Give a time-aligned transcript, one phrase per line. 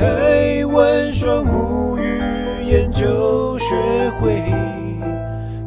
[0.00, 3.74] 台湾双母语研究学
[4.18, 4.40] 会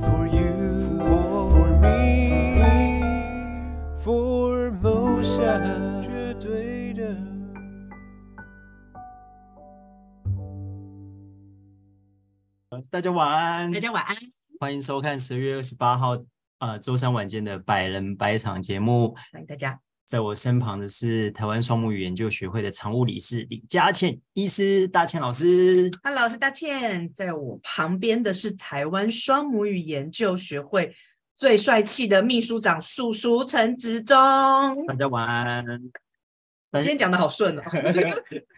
[0.01, 3.11] ，For you or for me，For
[4.81, 7.15] Mosa，绝对的。
[12.89, 14.15] 大家晚安，大家晚安，
[14.59, 16.17] 欢迎收看十月二十八号
[16.57, 19.79] 呃周三晚间的百人百场节目，欢迎大家。
[20.13, 25.89] 在我身旁的是台湾双母语研究学会的常务理事李佳倩医师，大倩老师。
[26.03, 27.11] Hello，我是大倩。
[27.15, 30.95] 在我旁边的是台湾双母语研究学会
[31.35, 34.15] 最帅气的秘书长叔叔陈执中。
[34.85, 35.65] 大家晚安。
[36.73, 37.63] 今天讲的好顺哦。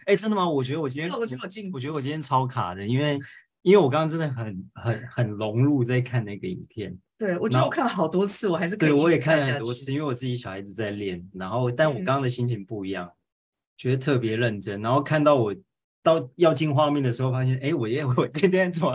[0.04, 0.46] 哎、欸，真的吗？
[0.46, 3.18] 我觉得我今天， 我觉得我进，我觉得我今天超卡的，因为
[3.62, 6.98] 因为我刚刚真的很很很融入在看那个影片。
[7.18, 8.90] 对，我觉得我看了好多次，我还是可以。
[8.90, 13.16] 对，我也看了很多次，因为我自己小孩子在练，然后但我刚刚的心情不一样，嗯、
[13.76, 14.82] 觉得特别认真。
[14.82, 15.54] 然后看到我
[16.02, 18.92] 到要进画面的时候，发现，哎，我耶， 我今天怎么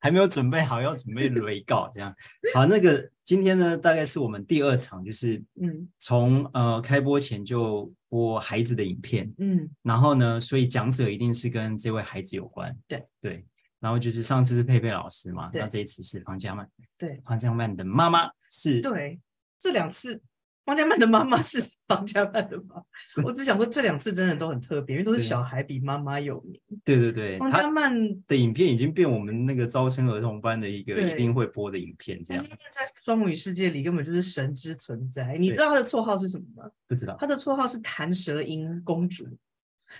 [0.00, 2.14] 还没有准备好要准备 雷稿这样？
[2.52, 13.46] 好，那个今天呢，大概是我们第二场，就是嗯，从呃开播前就播孩子的影片，嗯，然后呢，所以讲者一定是跟这位孩子有关，对对。
[13.84, 16.66] 然后就是上次是佩佩老师嘛，那这一次是方家曼。
[16.98, 18.80] 对，方家曼的妈妈是。
[18.80, 19.20] 对，
[19.58, 20.22] 这两次
[20.64, 22.82] 方家曼的妈妈是 方家曼的妈。
[23.22, 26.58] 我只想说这两次真的都很特别，因为都是小孩比妈妈有名。
[26.82, 27.92] 对对对，方家曼
[28.26, 32.42] 的影片已经变我们那个招生儿童班的一个一定会播的影片，这样。
[32.42, 35.36] 在双母语世界里根本就是神之存在。
[35.36, 36.70] 你知道他的绰号是什么吗？
[36.88, 37.18] 不知道。
[37.20, 39.28] 他的绰号是弹舌音公主。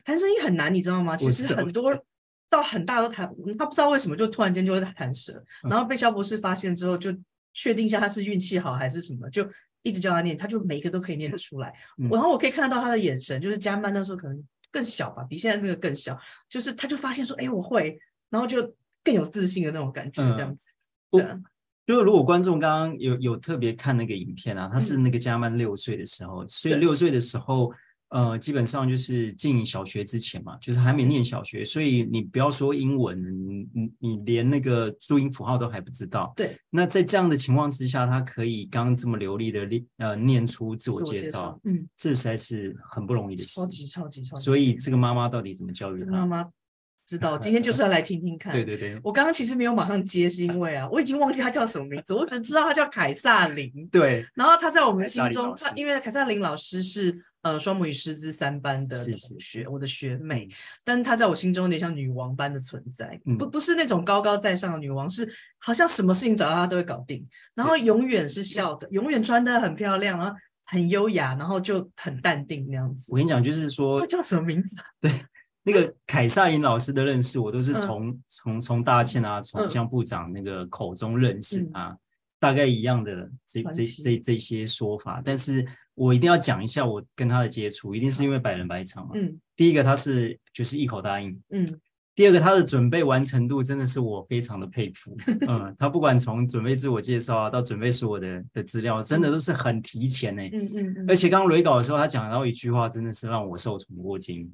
[0.03, 1.15] 弹舌音很难，你知道吗？
[1.15, 1.93] 其实很多。
[2.57, 7.13] 到很大都弹，他不知道为什么就突然间就会弹舌，然后被肖博士发现之后，就
[7.53, 9.45] 确定一下他是运气好还是什么，就
[9.83, 11.75] 一直叫他念，他就每一个都可以念得出来。
[11.99, 17.99] 嗯、然后我可以看得到他的眼神，就是加曼那时候可能更小吧，比现在这个更小，就是他就发现说，哎，我会，
[18.31, 20.73] 然后就更有自信的那种感觉，这样子。
[21.11, 27.73] 嗯、对，就是如果观众刚刚有有特别看那个影片啊，他是那个加曼六岁的时候，嗯、所以六岁的时候。
[28.15, 36.33] 呃，基本上就是进小学之前嘛，就是还没念小学，所以你不要说英文，你你你连那个注音符号都还不知道。
[36.37, 36.57] 对。
[36.71, 43.61] 那在这样的情况之下，他可以刚刚这么流利的念呃念出自我介绍，嗯，这实在是很不容易的事。
[43.61, 44.45] 超级超级超级。
[44.45, 46.09] 所以这个妈妈到底怎么教育他？
[46.13, 46.49] 妈妈
[47.05, 48.53] 知道，今天就是要来听听看。
[48.55, 48.97] 对对对。
[49.03, 53.73] 我刚刚其实没有马上接，是因为啊，我已经忘记他叫什么名字，我只知道他叫凯撒琳。
[53.91, 54.25] 对。
[54.35, 57.25] 然后他在我们心中，他因为凯撒琳老师是。
[57.45, 60.49] 呃，双母语师资三班的同学，是是我的学妹，
[60.83, 67.23] 但她在我心中有点像女王般的存在，嗯、不不是那种高高在上的女王，是好像什么事情找到她都会搞定，
[67.55, 70.35] 然后永远是笑的，永远穿的很漂亮，然后
[70.65, 73.13] 很优雅，然后就很淡定那样子。
[73.13, 74.07] 我跟你讲，就是说。
[74.07, 74.87] 叫什么名字啊？
[74.99, 75.13] 对，
[75.65, 81.99] 那个凯撒琳老师的认识，我都是从从从大倩啊，从江部长那个口中认识啊，嗯、
[82.39, 85.63] 大概一样的这这这这些说法，但是。
[85.95, 89.13] 我一定要讲一下我跟他的接触，一定是因为百人百场嘛。
[89.15, 91.41] 嗯，第一个他是就是一口答应。
[91.51, 91.67] 嗯，
[92.15, 95.17] 第二个他的准备完成度真的是我非常的佩服。
[95.49, 100.43] 嗯，他不管从准备自我介绍啊，到准备所有的的资料，真的都是很提前呢。
[100.53, 101.05] 嗯嗯嗯。
[101.09, 104.53] 而且刚刚雷稿的时候，他讲到一句话，真的是让我受宠若惊。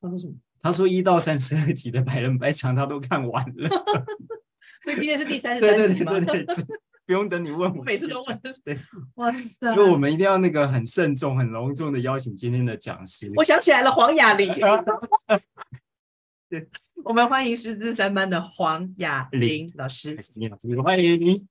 [0.00, 0.34] 他说什么？
[0.60, 3.68] 他说一到三十二集的百人百场他都看完了。
[4.82, 6.12] 所以今天是第三十三集吗？
[6.12, 6.64] 对对对对对
[7.06, 8.40] 不用等你问我，我每次都问。
[8.64, 8.78] 对，
[9.16, 9.74] 哇塞！
[9.74, 13.30] 所以我们一定要那个很慎重、很隆重的邀请今天的讲师。
[13.36, 14.52] 我想起来了，黄雅玲。
[16.48, 16.68] 对，
[17.04, 20.18] 我们欢迎师资三班的黄雅玲老师。
[20.36, 21.46] 你好，欢迎你。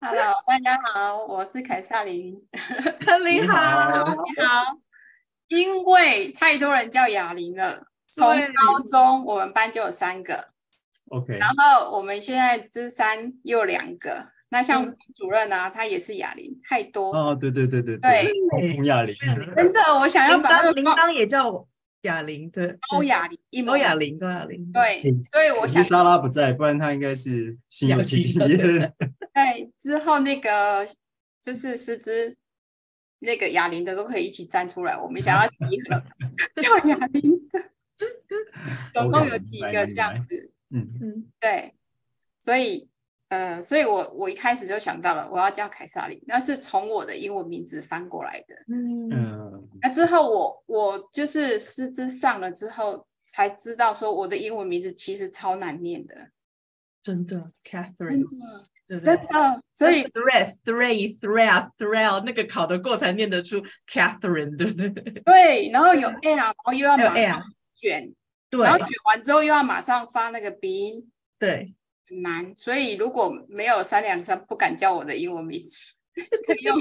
[0.00, 2.42] Hello，大家好，我是凯撒琳。
[2.52, 4.78] 你好，你好。
[5.48, 10.49] 因为太多人叫雅玲了，从高中我们班就有三个。
[11.10, 19.14] OK，然后我们现在之三又两个，那像主任啊，他也是哑铃，太多哦，对对对对对，红哑铃，
[19.56, 21.66] 真的，我想要把那个铃铛也叫
[22.02, 25.02] 哑铃，对，欧雅玲，欧雅玲，欧雅玲，对，
[25.32, 28.56] 所以我想莎拉不在，不然他应该是心有戚戚 焉。
[29.34, 30.86] 对，之后那个
[31.42, 32.36] 就是师资
[33.18, 36.00] 那个哑铃的都可以一起站出来，我们想要集合
[36.62, 37.60] 叫哑铃的，
[38.94, 40.52] 总共有几个这样子。
[40.70, 41.74] 嗯嗯，对，
[42.38, 42.88] 所以
[43.28, 48.54] 呃，所以我我一开始就想到了，我要叫凯撒琳，那是从我的英文名字翻过来的。
[48.68, 56.30] 嗯，那之后我我就是师资上了之后，才知道说我的英文名字其实超难念的，
[57.02, 58.26] 真的，Catherine，
[58.88, 65.22] 真的，真的，所以 thread three thread thread 那个考得过才念得出 Catherine，对不对？
[65.22, 67.42] 对，然后有 air，然后又要 air。
[67.76, 68.12] 卷，
[68.50, 71.72] 对，然后卷完之后又要马上发那个鼻音，对，
[72.08, 72.54] 很难。
[72.56, 75.96] 所以如果没有三两三，不敢叫我的英文名字，
[76.46, 76.76] 可以用。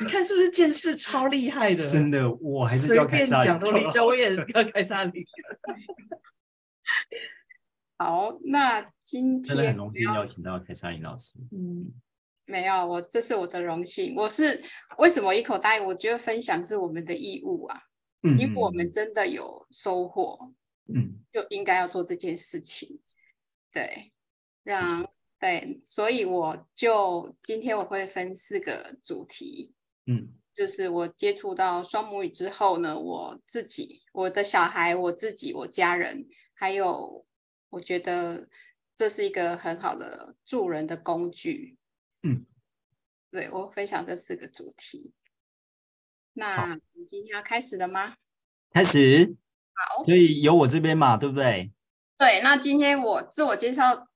[0.00, 1.86] 你看是不是见识超厉害的？
[1.86, 5.24] 真的，我还是要凯萨讲都厉害，我也是叫凯萨里。
[7.98, 11.38] 好，那今天真的很荣幸邀请到凯撒林老师。
[11.52, 11.92] 嗯，
[12.46, 14.14] 没有，我这是我的荣幸。
[14.16, 14.60] 我是
[14.98, 15.84] 为什么一口答应？
[15.84, 17.78] 我觉得分享是我们的义务啊。
[18.24, 20.52] 嗯，因为我们真的有收获，
[20.86, 23.00] 嗯，就应该要做这件事情。
[23.70, 24.12] 对，
[24.62, 25.08] 让
[25.38, 29.74] 对，所以我就今天我会分四个主题。
[30.06, 37.26] 嗯，就是我接触到双母语之后呢，我自己、我的小孩、我自己、我家人，还有。
[37.72, 38.50] 我觉得
[38.94, 41.78] 这是一个很好的助人的工具。
[42.22, 42.44] 嗯，
[43.30, 45.14] 对，我分享这四个主题。
[46.34, 48.16] 那你今天要开始了吗？
[48.70, 49.34] 开始。
[49.74, 51.72] 好，所以由我这边嘛，对不对？
[52.18, 52.40] 对。
[52.42, 54.08] 那今天我自我介绍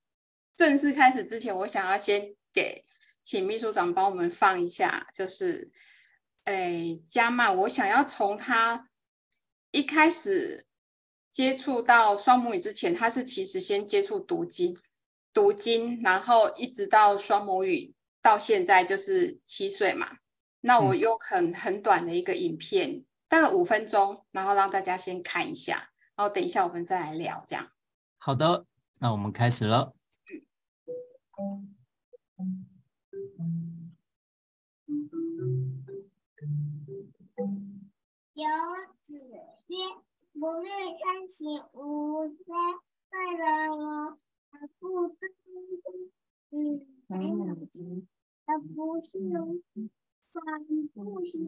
[0.57, 2.85] 正式开始之前，我想要先给
[3.25, 5.71] 请秘书长帮我们放一下，就是，
[6.45, 8.89] 哎，加曼，我想要从他
[9.71, 10.65] 一开始。
[11.33, 14.75] 接触到双母语之前，他是其实先接触读经，
[15.35, 17.93] 读经，然后一直到双母语，
[18.23, 20.17] 到现在就是七岁嘛。
[20.63, 27.71] 那我用很很短的一个影片，大概五分钟，然后让大家先看一下，然后等一下我们再来聊，这样。
[28.19, 28.67] 好的，
[28.99, 29.95] 那我们开始了。
[38.35, 38.45] 游
[39.03, 39.41] 子曰。
[40.39, 40.69] 不虑
[41.01, 42.45] 穿行无灾，
[43.09, 44.19] 快乐了，
[44.51, 45.35] 他不知
[46.51, 48.07] 嗯，没有经，
[48.45, 49.19] 他不是
[50.93, 51.39] 不是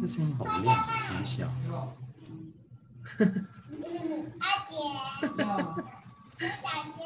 [0.00, 1.46] 这声音好亮，超小。
[4.40, 4.72] 阿姐，
[6.40, 6.98] 小仙，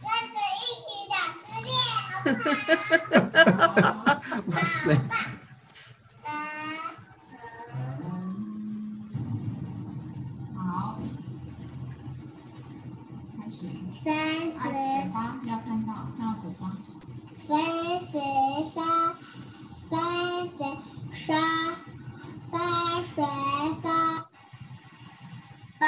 [0.00, 1.70] 跟着一起打失恋，
[2.04, 4.52] 好不好？
[4.52, 4.84] 哇塞！
[13.60, 14.56] 三十
[15.12, 16.62] 八，要看到看到嘴巴。
[17.34, 17.48] 三
[18.00, 18.12] 十
[18.72, 18.78] 三，
[19.90, 19.92] 三
[20.48, 20.54] 十。
[21.26, 21.28] 三，
[22.50, 22.54] 三
[23.04, 23.14] 十
[23.82, 23.84] 三
[25.78, 25.82] 大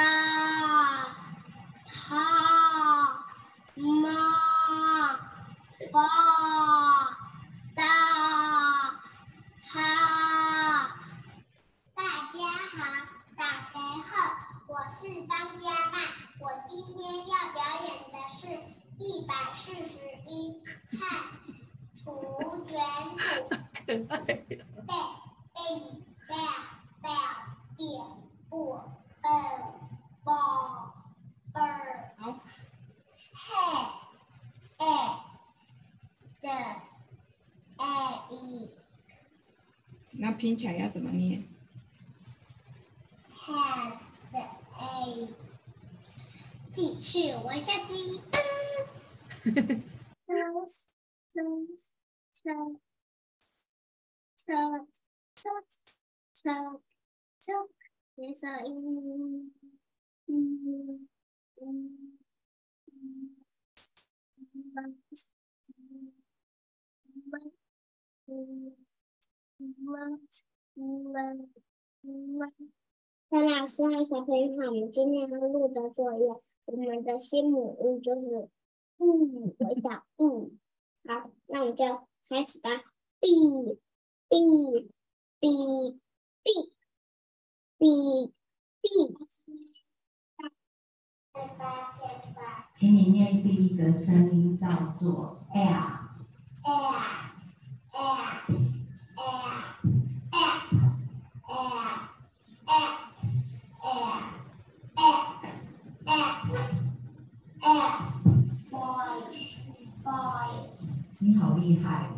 [1.85, 1.91] 塔
[3.75, 4.03] 妈
[5.91, 5.95] 爸
[7.75, 7.79] 大
[9.61, 9.73] 塔，
[11.95, 11.99] 大
[12.31, 12.37] 家
[12.71, 12.79] 好，
[13.35, 13.41] 大
[13.73, 13.75] 家
[14.07, 14.13] 好，
[14.67, 15.95] 我是张佳曼，
[16.39, 18.47] 我今天要表演的是
[18.97, 20.61] 一百四十一
[20.97, 21.01] 汉
[22.03, 22.79] 图卷
[23.85, 24.65] 土背。
[25.55, 25.57] A
[26.27, 26.55] bell
[27.01, 27.33] bell
[27.77, 27.81] 点
[28.49, 28.53] 不
[29.21, 29.25] 笨
[30.23, 30.31] 宝
[31.53, 32.39] 贝儿，好
[33.35, 33.87] ，Hey
[34.79, 34.81] A
[36.41, 36.47] 的
[37.77, 37.83] A
[38.31, 38.71] 一，
[40.13, 41.47] 那拼起来要怎么念
[43.37, 43.99] ？Head
[46.71, 48.21] 继续玩下去。
[69.85, 70.43] Love,
[70.75, 71.47] love,
[72.03, 72.82] love.
[73.33, 76.27] 张老师和小朋友好，我们今天要录的作业，
[76.65, 78.47] 我们的新母音就是
[79.01, 80.59] “嗯”，微笑“嗯”。
[81.09, 81.83] 好，那我们就
[82.29, 82.69] 开始吧。
[83.19, 83.79] B
[84.29, 84.91] B。
[85.39, 85.49] B
[86.43, 86.77] B
[87.79, 88.31] B
[88.81, 88.87] B，
[92.71, 95.59] 请你念第一个声音叫做 L
[96.61, 96.93] L L
[97.93, 98.21] L
[99.17, 100.43] L
[101.47, 101.92] L
[111.20, 112.10] 你好厉害！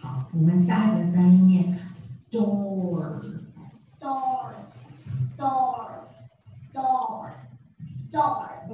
[0.00, 1.78] 好，我们下一个声音念。
[2.30, 3.24] Doors,
[3.98, 4.84] doors,
[5.36, 6.10] doors,
[6.72, 7.34] doors,
[8.10, 8.68] doors。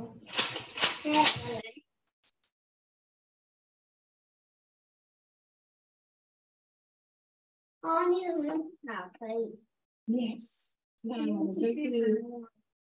[7.80, 8.40] 哦，你怎么
[8.94, 9.60] 好可以？
[10.06, 12.24] Yes，那我就是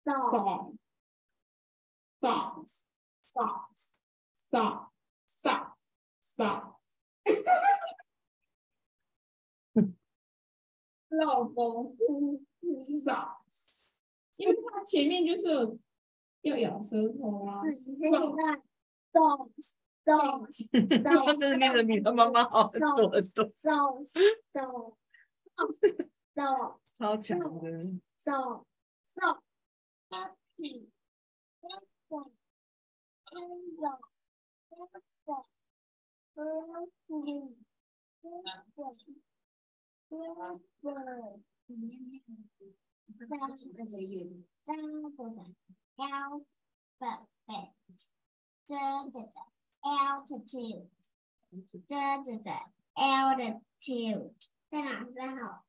[0.09, 0.79] Song
[2.21, 2.65] song
[3.29, 3.69] song
[4.49, 4.89] song
[5.27, 5.77] song
[6.19, 6.75] song，
[11.11, 11.95] 老公
[12.83, 13.37] 是 song，
[14.39, 15.79] 因为它前面就是
[16.41, 17.63] 要咬舌头啊。
[19.13, 19.51] song
[20.07, 24.97] song song，真的念的比他妈妈好很多 song song song
[26.35, 26.79] song。
[26.95, 27.81] 超强的。
[28.17, 28.65] So,
[29.05, 29.43] so,
[30.11, 30.89] happy,
[31.61, 31.69] so,
[32.09, 32.33] so,
[33.57, 33.89] so,
[36.37, 37.59] happy,
[49.83, 50.89] altitude,
[52.97, 54.33] altitude，
[54.71, 55.65] 在哪最好？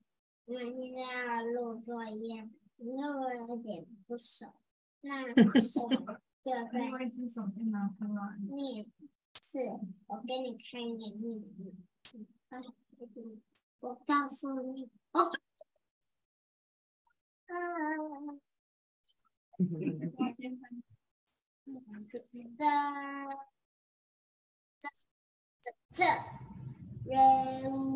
[0.46, 2.50] 我们现在要录作业，
[2.86, 4.54] 录有点不熟，
[5.02, 8.38] 那马上就会另外一只手先拿出来。
[8.48, 8.86] 念
[9.42, 9.60] 是，
[10.08, 11.44] 我给你看一点念
[13.80, 15.32] 我告诉你，哦，
[17.48, 17.54] 啊，
[22.10, 22.20] 这
[25.62, 26.04] 这这。
[27.12, 27.14] 五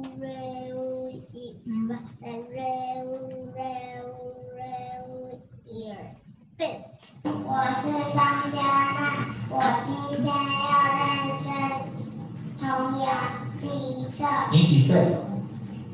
[0.01, 1.70] 五一五，
[2.20, 5.93] 再五五五五二。
[6.58, 7.82] fifth，我是
[8.15, 8.17] 张
[8.51, 8.98] 佳娜，
[9.51, 9.53] 我
[9.86, 11.05] 今天要认
[11.43, 11.46] 真。
[12.58, 12.65] 童
[13.01, 13.05] 谣
[13.62, 13.63] 第
[14.01, 14.25] 一册。
[14.51, 14.91] 你几岁？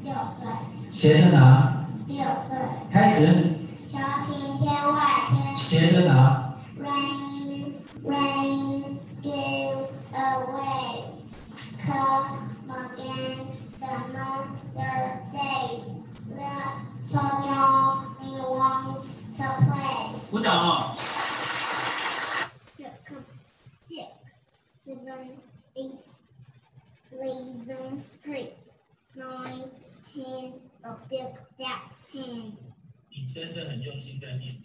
[0.06, 0.48] 六岁。
[0.90, 1.86] 学生哪？
[2.08, 2.58] 六岁。
[2.90, 3.28] 开始。
[3.86, 4.98] 《秋晴天外
[5.28, 5.36] 天》。
[5.58, 10.79] 学生哪？Rain, rain, give away.
[13.89, 15.85] another day.
[16.29, 16.55] The
[17.11, 20.15] children he wants to play.
[20.31, 20.95] 鼓掌哦。
[23.87, 24.09] Six,
[24.75, 25.39] seven,
[25.77, 26.09] eight.
[27.13, 28.73] Leave street.
[29.15, 29.71] Nine,
[30.03, 30.53] ten.
[30.85, 32.53] A big fat hen.
[33.11, 34.65] 你真的很用心在念。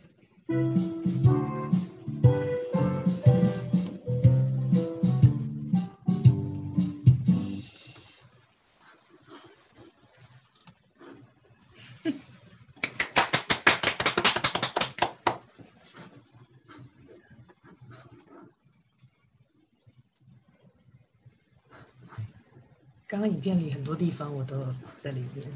[23.14, 24.66] 刚刚影片里很多地方我都
[24.98, 25.46] 在里面，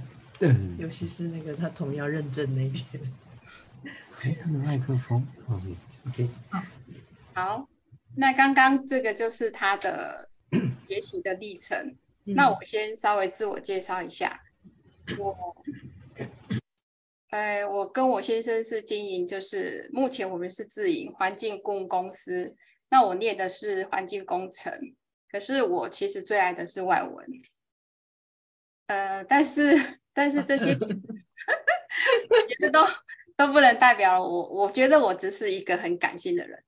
[0.42, 3.02] 嗯，尤其是那个他童谣认证那一天。
[4.22, 6.30] 哎，他的麦克风，OK，
[7.34, 7.68] 好，
[8.14, 10.28] 那刚刚这个就是他的
[10.86, 11.96] 学习的历程。
[12.26, 14.40] 那我先稍微自我介绍一下，
[15.18, 15.56] 我，
[17.30, 22.54] 呃，我跟我先生是经营，就是目前我们是自营环境顾问公司。
[22.88, 24.72] 那我念的是环境工程，
[25.30, 27.26] 可是我其实最爱的是外文。
[28.86, 31.06] 呃，但是但是这些其实
[32.30, 32.86] 我觉得都
[33.36, 36.64] 都不能代表我，我觉得我只是一个很感性的人，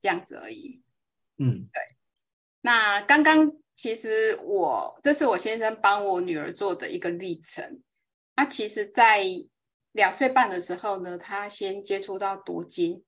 [0.00, 0.82] 这样子而已。
[1.38, 1.82] 嗯，对。
[2.60, 7.80] 那刚刚其实我这是我先生帮我女儿做的一个历程。
[8.36, 9.24] 那其实，在
[9.92, 13.02] 两岁半的时候呢，他先接触到读经。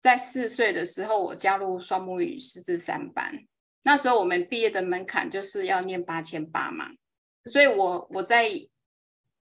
[0.00, 3.46] 在四岁的时候，我加入双母语师资三班。
[3.82, 6.90] 那时候我们毕业的门槛就是要念八千八嘛，
[7.46, 8.48] 所以我我在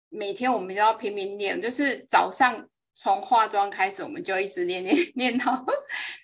[0.10, 5.66] 每天我们都要拼命念，就是早上从化妆开始，我们就一直念念念到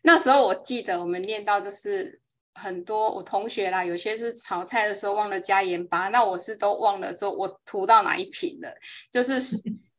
[0.03, 0.45] 那时候。
[0.47, 2.21] 我记得我们念到就是
[2.53, 8.73] 很多我同学啦，有些是炒菜的时候忘了加盐巴，那我是都忘了说我涂到哪一瓶了，
[9.11, 9.39] 就是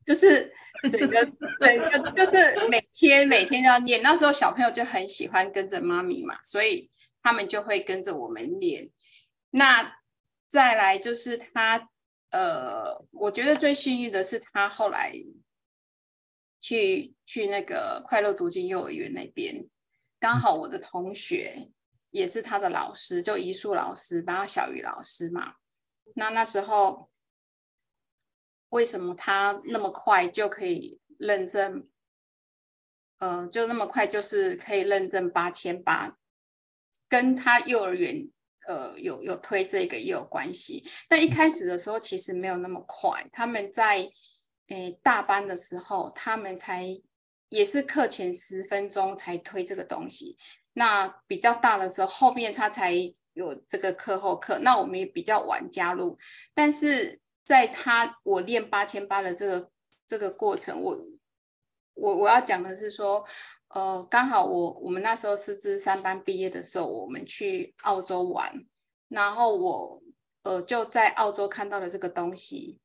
[0.04, 0.52] 就是。
[0.92, 1.24] 整个
[1.58, 6.88] 整个就是每天每天都要念，那时候小朋友就很喜欢跟着妈咪嘛，所以
[7.26, 8.88] 他们就会跟着我们念。
[9.50, 9.98] 那
[10.46, 11.90] 再来就是他，
[12.30, 15.12] 呃，我觉得最幸运的是他后来
[16.60, 19.66] 去去那个快乐读经幼儿园那边，
[20.20, 21.72] 刚好我的同学
[22.12, 25.56] 也是他的老师，就一树老师，然后小鱼老师嘛。
[26.14, 27.10] 那那时候。
[28.70, 31.88] 为什么他那么快就可以认证？
[33.18, 36.18] 呃，就那么快就是可以认证八千八，
[37.08, 38.28] 跟他幼儿园
[38.66, 40.84] 呃有有推这个也有关系。
[41.08, 44.08] 但一开始的时候其实没有那么快，他们在
[44.68, 46.86] 诶大班的时候，他们才
[47.48, 50.36] 也是课前十分钟才推这个东西。
[50.72, 52.92] 那比较大的时候，后面他才
[53.34, 54.58] 有这个课后课。
[54.58, 56.18] 那我们也比较晚加入，
[56.54, 57.20] 但是。
[57.46, 59.70] 在他我练八千八的这个
[60.04, 60.98] 这个过程，我
[61.96, 63.24] 我我要讲的是说，
[63.68, 68.64] 呃，刚好我我们那时候师资三班毕业的时候，我们去澳洲玩，
[69.08, 70.02] 然后我
[70.42, 72.78] 呃就在澳洲看到了这个东西，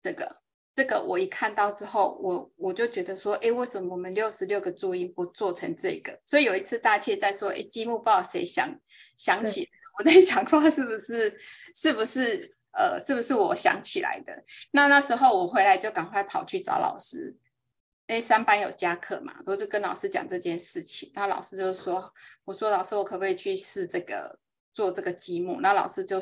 [0.00, 0.42] 这个。
[0.76, 6.20] 这个我一看到之后，我我就觉得说，哎，为什么我们六十六个注音不做成这个？
[6.24, 8.76] 所以有一次大切在说，哎，积木不知道谁想
[9.16, 11.38] 想起，我在想说是不是
[11.76, 14.44] 是不是呃是不是我想起来的？
[14.72, 17.36] 那那时候我回来就赶快跑去找老师，
[18.06, 22.12] 因为，三班有加课嘛，我就跟老师讲这件事情，然后老师就说，
[22.44, 24.38] 我说老师我可不可以去试这个
[24.72, 25.60] 做这个积木？
[25.60, 26.20] 那老师就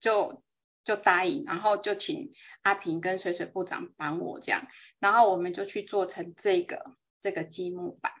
[0.00, 0.42] 就。
[0.84, 8.12] 就答应，然后就请阿平跟水水部长帮我这样，然后我们就去做成这个这个积木板。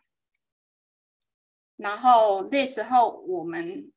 [1.76, 3.92] 然后那时候我们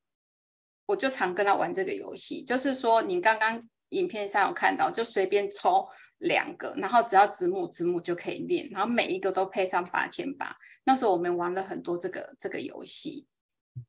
[0.88, 10.58] 我就常跟他玩这个游戏，就是说你刚刚影片上有看到，就随便抽两个，然后只要子母子母就可以练，然后每一个都配上八千八。
[10.84, 13.28] 那时候我们玩了很多这个这个游戏，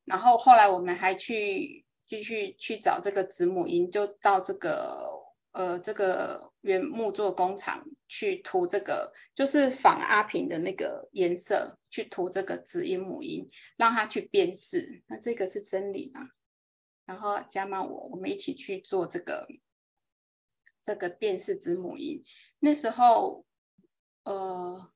[0.04, 1.86] 然后后来我们还去。
[2.08, 5.10] 继续去找这个子母音，就到这个
[5.52, 15.02] 呃这个原木作工厂去涂这个，就是仿阿平的那个颜色去涂这个子音母音，让他去辨识。
[15.06, 16.22] 那这个是真理嘛？
[17.08, 19.48] 然后加上我，我们一起去做这个
[20.84, 22.22] 这个辨识子母音。
[22.60, 23.44] 那时候
[24.22, 24.92] 呃。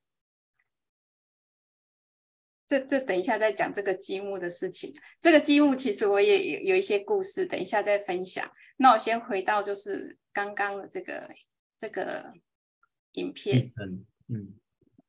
[2.65, 4.91] 这这等一下再讲这个积木的事情。
[5.19, 8.49] 这个积木其实我也有有一些故事，等一下再分享。
[8.77, 11.29] 那我先回到就是刚刚的这个
[11.77, 12.33] 这个
[13.11, 13.67] 影片。
[14.27, 14.55] 嗯，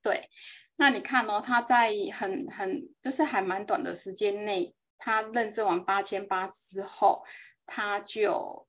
[0.03, 0.29] 对。
[0.77, 7.25] 那你看哦，他在很很就是还蛮短的时间内，他认证完八千八之后，
[7.67, 8.67] 他就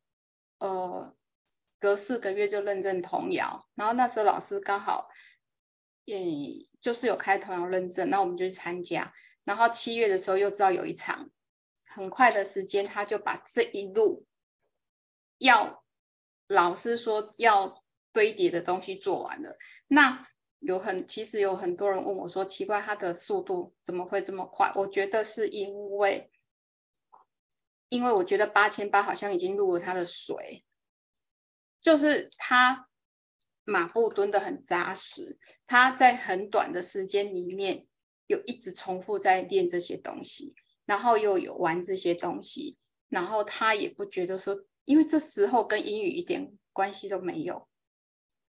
[0.59, 1.15] 呃
[1.79, 3.67] 隔四个月就认证童谣。
[3.75, 5.09] 然后那时候老师刚好。
[6.07, 6.13] 嗯，
[6.79, 9.11] 就是有开童谣认证，那我们就去参加。
[9.43, 11.31] 然后七月的时候又知道有一场，
[11.83, 14.27] 很快的时间他就把这一路
[15.39, 15.83] 要
[16.47, 17.83] 老师说要
[18.13, 19.57] 堆叠的东西做完了。
[19.87, 20.23] 那
[20.65, 24.71] 有很其实有很多人问我说，奇怪他的速度怎么会这么快？
[24.75, 26.29] 我觉得是因为，
[27.89, 30.65] 因为我觉得八千八好像已经入了他的水，
[31.81, 32.89] 就是他。
[33.67, 37.87] 马步蹲的很扎实，他在很短的时间里面
[38.27, 40.53] 有一直重复在练这些东西，
[40.85, 42.77] 然后又有玩这些东西，
[43.09, 47.67] 然后他也不觉得说，因为这时候跟英语一点关系都没有，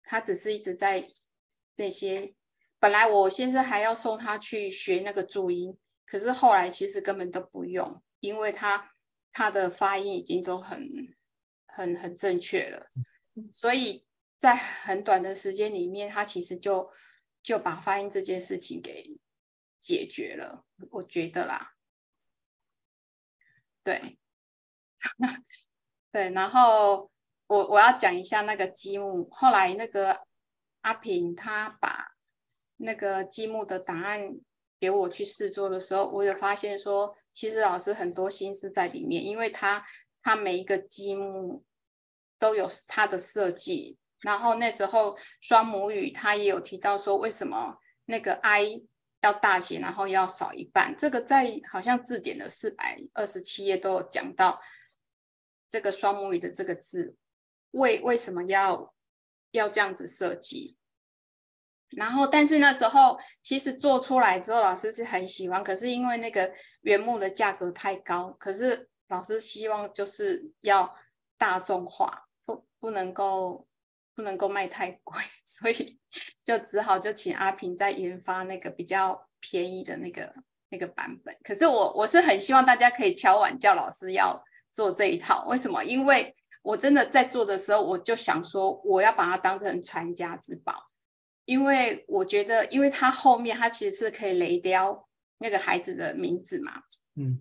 [0.01, 1.05] 他只是一直在
[1.81, 2.33] 那些。
[2.79, 8.93] 本来我先生还要送他去学那个注音，可是后来其实根本都不用，因为他
[9.33, 10.87] 他的发音已经都很
[11.65, 12.87] 很很正确了，
[13.53, 14.05] 所以。
[14.41, 16.91] 在很短的时间里面，他其实就
[17.43, 19.21] 就把发音这件事情给
[19.79, 21.75] 解决了，我觉得啦。
[23.83, 24.17] 对，
[26.11, 27.11] 对，然后
[27.45, 29.29] 我我要讲一下那个积木。
[29.31, 30.25] 后来那个
[30.81, 32.15] 阿平他把
[32.77, 34.39] 那个积木的答案
[34.79, 39.83] 给我去试做的时候，我有发现说，其实老师很多心思在里面，因为他
[40.23, 41.63] 他每一个积木
[42.39, 43.97] 都有他的设计。
[44.21, 48.83] 然后那时候双母语他也有提到说，为什么那个 i
[49.21, 50.95] 要大写，然后要少一半？
[50.97, 54.59] 这个在好像字典的四百二十七页都有讲到，
[55.69, 57.15] 这个双母语的这个字
[57.71, 58.93] 为为什么要
[59.51, 60.77] 要这样子设计？
[61.89, 70.95] 然后但是那时候其实做出来之后，老师是很喜欢，可是因为那个原木的价格太高，可是老师希望就是要
[71.37, 73.67] 大众化，不不能够。
[74.13, 75.97] 不能够卖太贵， 所以
[76.43, 80.31] 就只好就请阿平再研发那个比较便宜的那个
[80.67, 81.35] 那个版本。
[81.45, 85.45] 可是我我是很希望大家可以敲碗叫老师要做这一套。
[85.47, 85.81] 为什么？
[85.85, 90.91] 因为我真的在做的时候，我就想说我要把它当成传家之宝，
[91.45, 95.07] 因为我觉得，因为它后面它其实是可以雷雕
[95.39, 96.83] 那个孩子的名字嘛。
[97.15, 97.39] 嗯，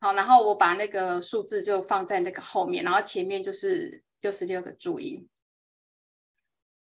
[0.00, 5.28] 好，然后我把那个数字就放在那个后面，然后前面就是六十六个注音。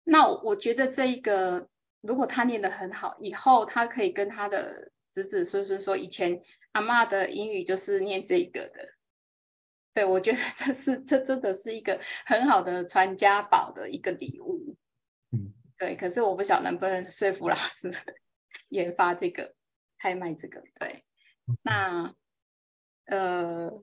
[0.04, 1.68] 那我觉得这一个，
[2.00, 6.40] 如果他念得很好，以后他可以跟他的子子孙孙说，以前
[6.72, 8.95] 阿妈的英语就是念这个的。
[9.96, 14.76] 对，我觉得这是这真的是一个很好的传家宝的一个礼物。
[15.32, 15.96] 嗯，对。
[15.96, 17.90] 可是我不晓得能不能说服老师
[18.68, 19.54] 研发这个
[19.96, 20.62] 拍卖这个。
[20.78, 21.02] 对，
[21.62, 22.14] 那
[23.06, 23.82] 呃，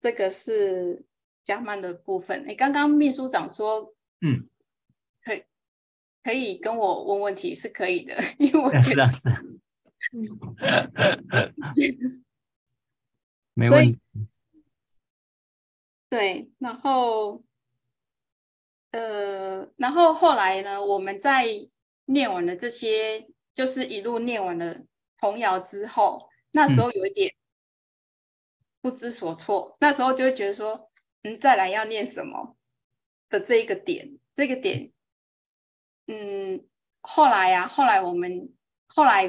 [0.00, 1.04] 这个是
[1.44, 2.44] 加曼的部分。
[2.44, 4.48] 你刚刚秘书长说，嗯。
[6.24, 9.42] 可以跟我问问题，是可以的，因为我是啊是啊，
[13.54, 13.98] 没问题。
[16.12, 17.42] 对，然后
[18.90, 21.46] 呃，然后后来呢，我们在
[22.04, 24.76] 念完了这些，就是一路念完了
[25.16, 27.34] 童谣之后，那时候有一点
[28.82, 30.90] 不知所措，嗯、那时候就会觉得说，
[31.22, 32.58] 嗯，再来要念什么
[33.30, 34.92] 的这一个点，这个点。
[36.08, 36.68] 嗯，
[37.00, 38.52] 后来呀、啊，后来我们
[38.86, 39.26] 后来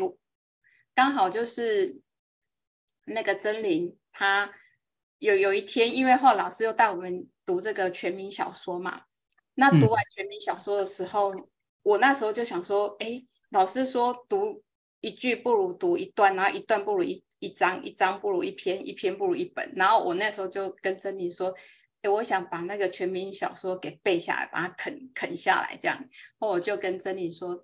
[0.93, 2.02] 刚好就是
[3.06, 4.54] 那个真灵，他
[5.24, 9.04] 有有一天，因为后来老师又带我们读这个全民小说嘛。
[9.56, 11.48] 那读完全民小说的时候，嗯、
[11.84, 14.64] 我那时候就想说，哎，老师说读
[15.00, 19.72] 一句不如读一段，然后一段不如一一章，一章不如一篇，一篇不如一本。
[19.76, 21.54] 然后我那时候就跟珍妮说。
[22.06, 25.98] 我想把那个全民小说给背下来，把它啃啃下来，这样。
[25.98, 26.10] 然
[26.40, 27.64] 后我就跟珍妮说，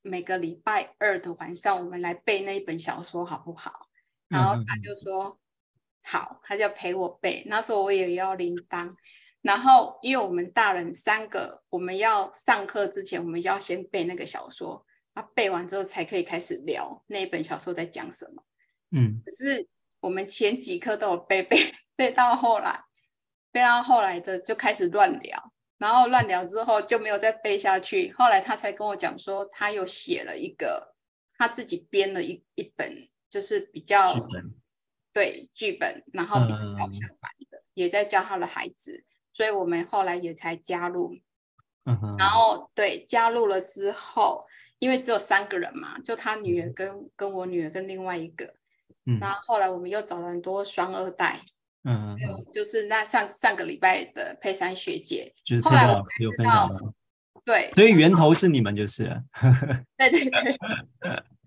[0.00, 3.90] 每个礼拜二的晚上，我们来背那一本小说，好不好？
[4.28, 5.38] 然后他就说
[6.02, 7.42] 好，他就陪我背。
[7.46, 8.90] 那时候我也要铃铛。
[9.42, 14.84] 然后因为我们大人三个，我们要上课之前，我们要先背那个小说，
[15.14, 18.44] 啊，背完之后才可以开始聊那一本小说在讲什么。
[18.90, 19.66] 嗯，可是
[20.00, 22.84] 我们前几课都有背背背到后来。
[23.52, 28.14] 背到后来的就开始乱聊，然后乱聊之后就没有再背下去。
[28.16, 30.94] 后来他才跟我讲说，他又写了一个
[31.36, 34.06] 他自己编了一一本，就是比较
[35.12, 39.04] 对剧本，然后比较搞笑版的，嗯、也在教他的孩子。
[39.32, 41.16] 所以我们后来也才加入。
[41.84, 42.16] 嗯。
[42.18, 44.44] 然后对加入了之后，
[44.78, 48.54] 因为只有三个人嘛，就他女儿跟、嗯、跟我女儿跟另外一个。
[49.06, 49.18] 嗯。
[49.18, 51.40] 然后后来我们又找了很多双二代。
[51.82, 52.14] 嗯，
[52.52, 56.94] 就是那上上个礼拜的佩珊学姐，就是佩珊老师有分享到，
[57.42, 59.22] 对，所以源头是你们就是了，
[59.96, 60.58] 对对对。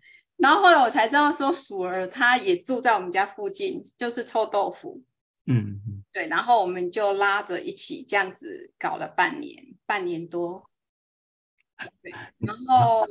[0.43, 5.01] 然后后来我才知道说，鼠儿他也住在我们家附近，就是臭豆腐，
[5.45, 5.79] 嗯，
[6.12, 6.27] 对。
[6.27, 10.69] 然后我们就拉着一起这样子搞了半年，半年多。
[12.01, 13.08] 对，然后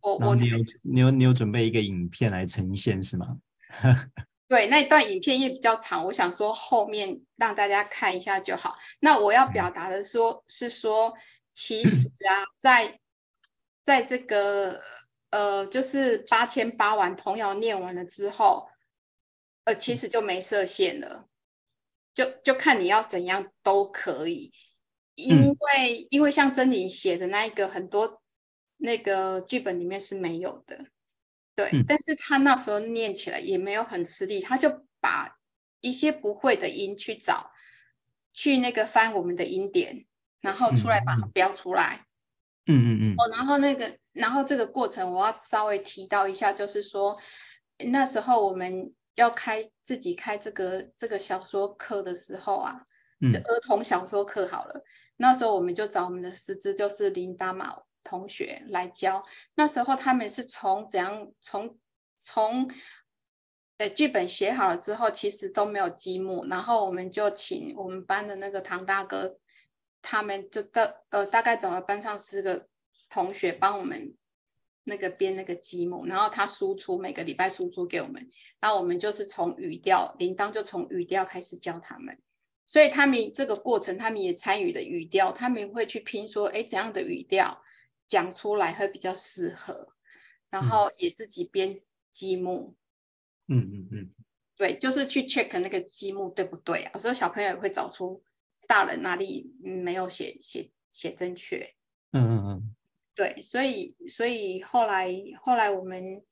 [0.00, 3.38] 我我你有你有你有准备一个影片来呈现是吗？
[4.46, 8.76] 对，那一段影片也比较长，我想说后面让大家看一下就好。
[9.00, 11.12] 那我要表达的说，是说，
[11.52, 13.00] 其实啊，在
[13.82, 14.80] 在这个
[15.34, 18.68] 呃，就是八千八万童谣念完了之后，
[19.64, 21.28] 呃，其实就没设限了，
[22.14, 24.52] 就就看你要怎样都可以，
[25.16, 28.22] 因为因为像珍妮写的那一个很多
[28.76, 30.86] 那个剧本里面是没有的。
[31.56, 35.36] 对，但是他那时候念起来也没有很吃力，他就把
[35.80, 37.50] 一些不会的音去找，
[38.32, 40.06] 去那个翻我们的音典，
[40.40, 42.06] 然后出来把它标出来。
[42.66, 43.14] 嗯嗯嗯。
[43.18, 47.18] 哦，然后那个，然后这个过程我要稍微提到一下，就是说
[47.90, 52.80] 那时候我们要开自己开这个这个小说课的时候啊，
[53.30, 54.82] 就儿童小说课好了，
[55.18, 57.76] 那时候我们就找我们的师资，就是林达马。
[58.06, 59.24] 同学来教，
[59.54, 61.78] 那时候他们是从怎样从
[62.18, 62.70] 从
[63.78, 69.38] 呃剧本写好了之后，其实都没有积木，然后我们就请我们班的那个唐大哥，
[70.02, 72.66] 他们就大呃大概找了班上四个
[73.14, 74.14] 同学帮我们
[74.82, 78.28] 那个编那个积木，然后他输出每个礼拜输出给我们，
[78.60, 82.18] 那我们就是从语调铃铛就从语调开始教他们，
[82.66, 87.62] 所以他们这个过程他们也参与了语调，他们会去拼说哎怎样的语调。
[88.06, 89.88] 讲出来会比较适合，
[90.50, 92.74] 然后也自己编积木，
[93.48, 94.14] 嗯嗯嗯，
[94.58, 96.90] 对，就是去 check 那个积木对不对啊？
[96.92, 98.22] 有时候小朋友也会找出
[98.68, 101.66] 大人哪里没有写写写正确，
[102.12, 102.53] 嗯嗯嗯，
[103.14, 106.22] 对，所以所以后来后来我们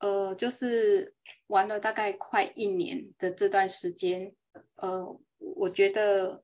[0.00, 1.14] 呃就是
[1.46, 4.32] 玩了大概快一年的这段时间，
[4.76, 6.42] 呃，我觉得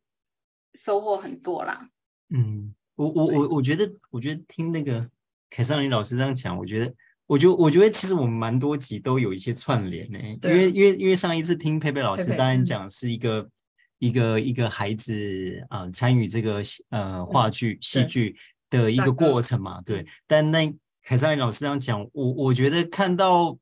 [0.75, 1.89] 收获很多啦，
[2.31, 2.75] 嗯。
[2.95, 5.11] 我我我我觉得，我觉得听那个
[5.49, 6.95] 凯萨琳老师这样讲，我觉得，
[7.27, 10.19] 我觉得，我觉得其实我们蛮多集都有一些串联呢。
[10.43, 13.51] 因为因为因为上一次听佩佩老师当然讲是一个
[13.99, 18.37] 一个一个孩子啊参与这个呃话剧戏剧
[18.73, 20.05] 的一个过程嘛，对。
[20.27, 23.57] 但那凯撒琳老师这样讲，我我觉得看到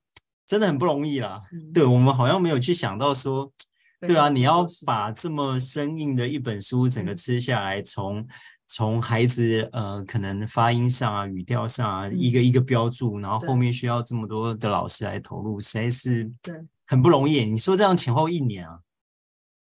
[0.47, 1.41] 真的很不容易啦。
[1.75, 3.53] 对，我们好像没有去想到说，
[4.01, 8.27] 对啊，你要把这么生硬的一本书整个吃下来，从
[8.67, 16.55] 从孩子呃，可能发音上啊、语调上啊，一个一个标注，然后后面需要这么多的老师来投入，实在是对
[16.87, 17.45] 很不容易。
[17.45, 18.79] 你说这样前后一年啊？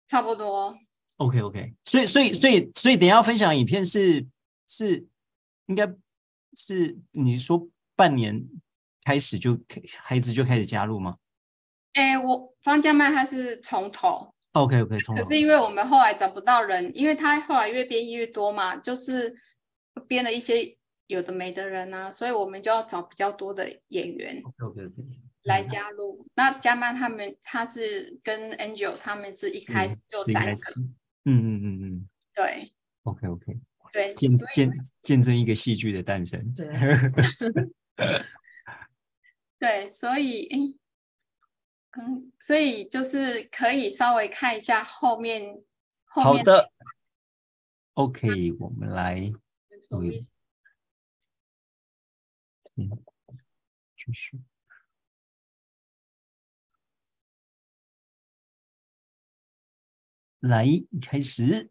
[0.08, 0.76] 差不多。
[1.18, 4.26] OK OK，所以所以所以所以等一下要分享影片是
[4.68, 5.06] 是
[5.66, 5.86] 应该
[6.54, 8.46] 是你说半年
[9.04, 9.58] 开始就
[9.98, 11.18] 孩子就开始加入吗？
[11.94, 14.34] 哎，我方家曼他是从头。
[14.52, 15.22] OK OK，从头。
[15.22, 19.36] 可是因为我们后来找不到人，因为他后来越编越多嘛，就是
[20.06, 20.76] 编了一些
[21.06, 24.42] 有的没的人啊，所以我们就要找比较多的演员。
[24.44, 24.92] OK OK。
[25.44, 30.52] 来加入，嗯、那加曼他们他是跟 Angel 他们是一开始就三个，
[31.24, 32.72] 嗯嗯嗯嗯，对
[33.04, 33.56] ，OK OK，
[33.92, 34.72] 对，见见
[35.02, 36.66] 见证一个戏剧的诞生，对，
[39.58, 40.78] 对，所以，
[41.98, 45.62] 嗯，所以就是可以稍微看一下后面，
[46.04, 46.70] 后面好的
[47.94, 49.32] ，OK，我们来，
[49.90, 50.10] 嗯，
[53.96, 54.38] 继续。
[60.40, 60.66] 来，
[61.00, 61.70] 开始。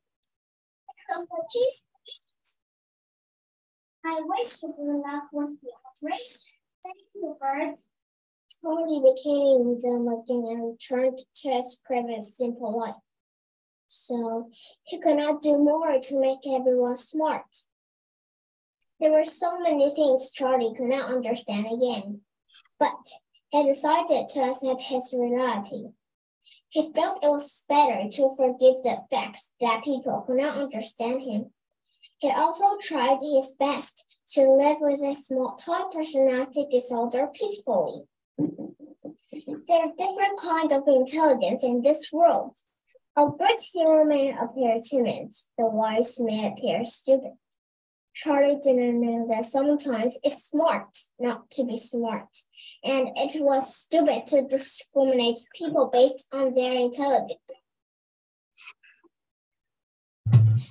[4.08, 5.72] I wish the luck was the
[6.04, 6.52] race.
[6.84, 7.80] Thank you, Bert.
[8.62, 12.96] Tony became dumb again and turned to his previous simple life.
[13.88, 14.52] So
[14.84, 17.46] he could not do more to make everyone smart.
[19.00, 22.22] There were so many things Charlie could not understand again,
[22.80, 22.96] but
[23.50, 25.90] he decided to accept his reality.
[26.70, 31.52] He felt it was better to forgive the facts that people could not understand him.
[32.20, 38.04] He also tried his best to live with a small toy personality disorder peacefully.
[38.38, 42.56] There are different kinds of intelligence in this world.
[43.18, 47.34] A bright human may appear timid, the wise may appear stupid.
[48.14, 52.30] Charlie didn't know that sometimes it's smart not to be smart,
[52.84, 57.40] and it was stupid to discriminate people based on their intelligence.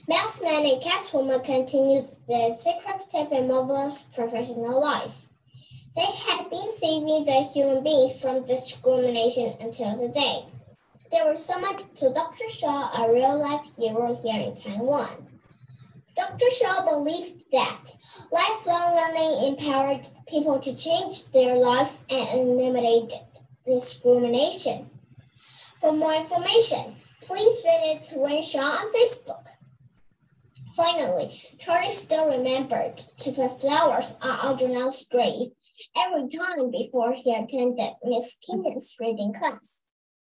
[0.07, 5.29] Mouseman and Catwoman continued their secretive and marvelous professional life.
[5.97, 10.45] They had been saving the human beings from discrimination until today.
[11.11, 12.51] They were summoned to Dr.
[12.51, 15.27] Shaw, a real-life hero here in Taiwan.
[16.15, 16.51] Dr.
[16.51, 17.85] Shaw believed that
[18.31, 23.11] lifelong learning empowered people to change their lives and eliminate
[23.65, 24.91] discrimination.
[25.81, 29.47] For more information, please visit Wen Shaw on Facebook.
[30.77, 35.53] Finally, Charlie still remembered to put flowers on Audrey's grave
[35.97, 39.81] every time before he attended Miss Keaton's reading class.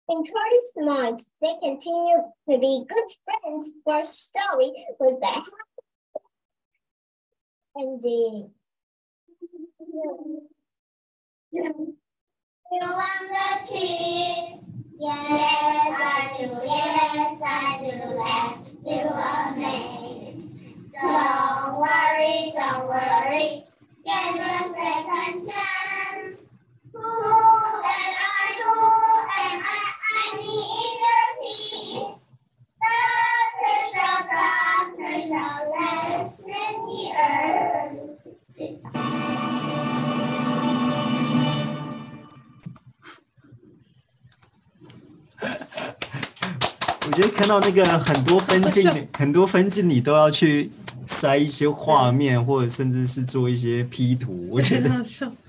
[0.08, 5.44] In Charlie's mind, they continued to be good friends for story with the.
[12.72, 14.74] You want the cheese?
[47.50, 50.70] 到那个很多分镜，很多分镜你都要去
[51.04, 54.46] 塞一些画面，或者甚至是做一些 P 图。
[54.48, 54.88] 我觉得，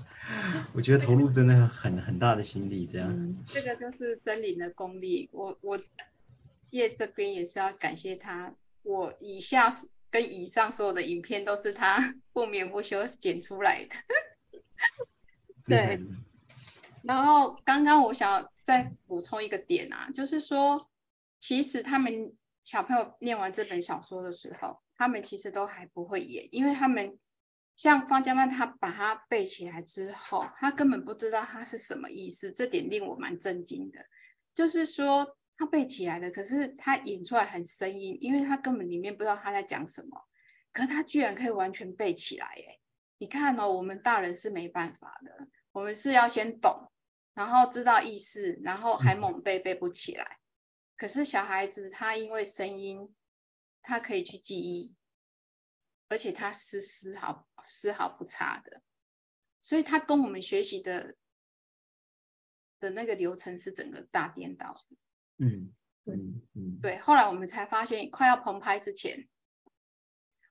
[0.74, 2.84] 我觉得投入真的很很大的心力。
[2.84, 5.28] 这样，这个就是真理的功力。
[5.30, 5.78] 我我
[6.72, 8.52] 叶这边也是要感谢他。
[8.82, 9.72] 我以下
[10.10, 13.94] 跟以上所有的影片都是他不眠不休剪出来的。
[15.68, 16.00] 对。
[17.04, 20.84] 然后刚刚我想再补充一个点啊，就是说。
[21.42, 22.32] 其实他们
[22.64, 27.18] 小朋友念完这本小说的时候，他们其实都还不会演，因为他们
[27.74, 33.98] 像方家曼，他把它背起来之后，他根本不知道他是什么意思，这点令我蛮震惊的。
[34.54, 40.28] 就是说他背起来了，可是他演出来很生硬，因为他根本里面不知道他在讲什么，
[40.72, 42.78] 可他居然可以完全背起来，哎，
[43.18, 46.88] 你看哦，我们大人是没办法的，我们是要先懂，
[47.34, 50.38] 然后知道意思，然后还猛背背不起来。
[51.02, 53.12] 可是小孩子他因为声音，
[53.82, 54.94] 他可以去记忆，
[56.06, 58.82] 而且他是丝毫丝毫不差的，
[59.60, 61.16] 所以他跟我们学习的
[62.78, 64.96] 的那个流程是整个大颠倒的。
[65.38, 66.98] 嗯，嗯嗯，对。
[66.98, 69.28] 后来我们才发现，快要棚拍之前，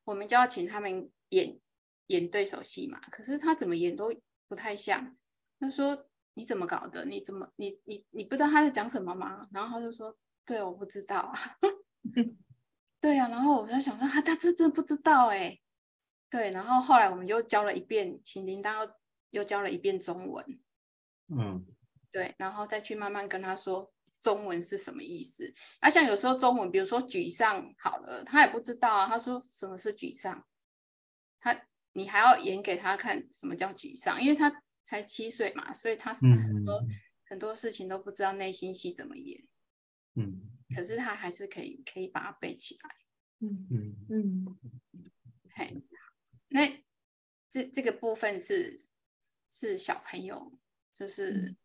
[0.03, 1.61] 我们就要请他们演
[2.07, 2.99] 演对手戏嘛。
[3.09, 4.13] 可是他怎么演都
[4.49, 5.15] 不太像。
[5.61, 7.05] 他说：“你怎么搞的？
[7.05, 10.19] 你怎么你你你不知道他在讲什么吗？”然后他就说。
[10.51, 11.57] 对，我不知道啊。
[12.99, 15.57] 对呀、啊，然后我在想说，他他这真不知道哎。
[16.29, 18.91] 对，然后后来我们又教了一遍，请铃铛又
[19.29, 20.45] 又教了一遍中文，
[21.29, 21.65] 嗯，
[22.11, 25.53] 对，然后再去慢慢跟他说中文是什么意思。
[25.81, 29.07] 那、啊、像有时候中文，比如说沮丧，好了，他也不知道啊。
[29.07, 30.45] 他说什么是沮丧，
[31.39, 31.57] 他
[31.93, 36.87] 你还要演给他看什么叫沮丧，因为他才七岁嘛，所以他是很多、嗯、
[37.23, 39.41] 很多事情都不知道内心戏怎么演。
[40.15, 40.41] 嗯，
[40.76, 42.89] 可是他还是可以可以把它背起来。
[43.39, 44.58] 嗯嗯嗯，
[45.56, 45.84] 嘿。
[46.50, 46.67] 那
[47.50, 48.86] 这这个部分是
[49.50, 50.52] 是小朋友，
[50.93, 51.56] 就是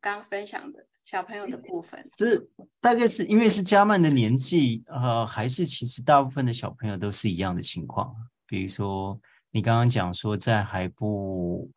[0.00, 2.08] 刚刚分享的小朋友的部分。
[2.16, 2.38] 这
[2.80, 8.14] 大概是因为是加曼的年纪，呃，还是其实大部分的小朋友都是一样的情况。
[8.46, 11.70] 比如说你刚刚讲说，在还不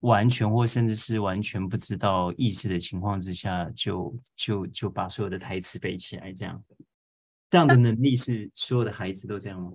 [0.00, 6.64] 完全或甚至是完全不知道意思的情况之下，就就就把所有的台词背起来，这样
[7.48, 9.72] 这样的能力是所有的孩子都这样吗？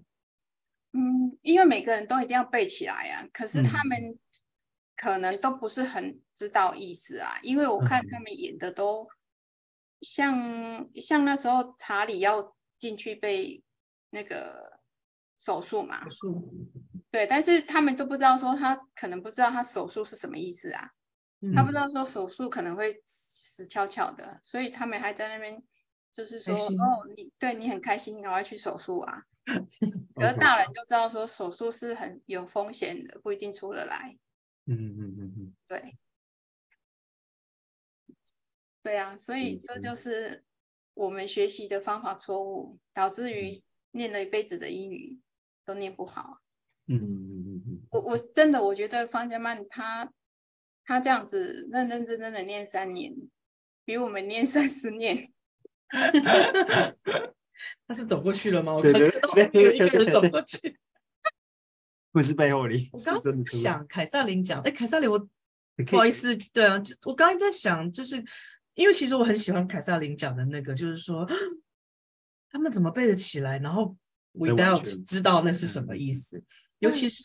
[0.94, 4.20] 嗯，因为每个人都一定要背起来呀、啊，可是他们
[4.96, 7.36] 可能都不是很知道意思啊。
[7.38, 9.08] 嗯、因为我看他们演的都
[10.02, 13.64] 像、嗯、像那时候查理要进去被
[14.12, 14.80] 那个
[15.40, 16.70] 手术嘛，手术
[17.14, 20.90] 对，但是他们都不知道说他可能不知道他手术是什么意思啊，
[21.42, 25.64] 嗯、他不知道说手术可能会死翘翘的，所以他们还在那边
[26.12, 29.26] 就是说哦，你对你很开心，你赶快去手术啊。
[30.16, 34.18] 可是大人就知道说手术是很有风险的，不一定出得来。
[34.66, 35.98] 嗯嗯嗯嗯，对，
[38.82, 40.44] 对啊，所以这就是
[40.96, 45.20] 我们学习的方法错误，导致于念了一辈子的英语
[45.64, 46.40] 都念不好。
[46.88, 50.12] 嗯嗯嗯嗯，我我真的我觉得方家曼他
[50.86, 53.16] 他这样子认认真真的念三年，
[53.86, 55.32] 比我们念三十年。
[57.88, 58.74] 他是走过去了吗？
[58.74, 59.00] 我看到
[59.54, 60.78] 有一个人走过去，
[62.12, 62.90] 不是背后里。
[62.92, 65.20] 我刚刚想凯撒琳讲，哎，凯撒琳，我
[65.88, 68.22] 不好意思，对啊，就我刚刚在想，就是
[68.74, 71.26] 因为其实我很喜欢凯撒琳讲的那个，就是说
[72.50, 73.96] 他们怎么背得起来，然后
[74.34, 76.44] without 知道那是什么意思，
[76.84, 77.24] 尤其是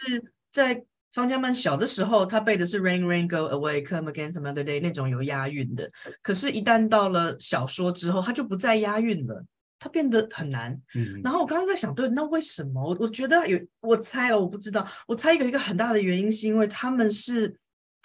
[0.51, 5.90] 在方家曼小的时候，他背的是 Rain Rain Go Away Come Again Some Other Day 那种有押韵的，
[6.23, 9.44] 可是，一旦到了小说之后，他就不再押韵了。
[9.81, 12.83] 它变得很难，嗯，然后我刚刚在想，对，那为什么？
[12.83, 17.55] 我我觉得有，我猜哦，我不知道，我猜有一个很大的原因是因为他们是，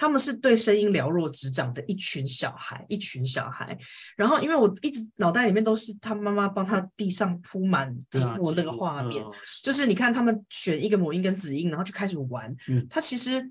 [0.03, 3.77] 他们是对声音了若指掌的一群小孩，一群小孩。
[4.17, 9.31] 然后因为我一直脑袋里面都是他妈妈帮他地上铺满积木那个画面，嗯、
[9.63, 12.53] 就是你看他们选一个母音跟子音，然后就开始玩。
[12.67, 13.49] 嗯，他其实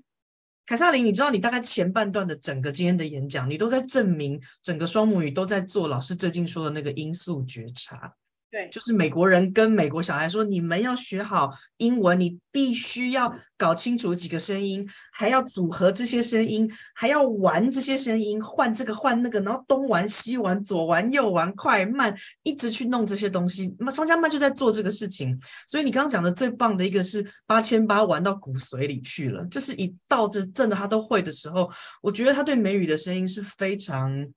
[0.67, 8.13] 凯撒琳，你知道，你大概前半段的整个今天的演讲，你都在证明整个双母语都在做老师最近说的那个音素觉察。
[8.53, 23.75] 对，就是美国人跟美国小孩说，你们要学好英文，你必须要搞清楚几个声音，还要组合这些声音，还要玩这些声音，换这个换那个，然后东玩西玩，左玩右玩，快慢，一直去弄这些东西。
[23.79, 25.35] 那么方嘉曼就在做这个事情。
[25.65, 31.67] 所以你刚刚讲的最棒的一个是八千八玩到骨髓里去了，就是一到这真的他都会的时候，
[32.03, 34.27] 我觉得他对美语的声音是非常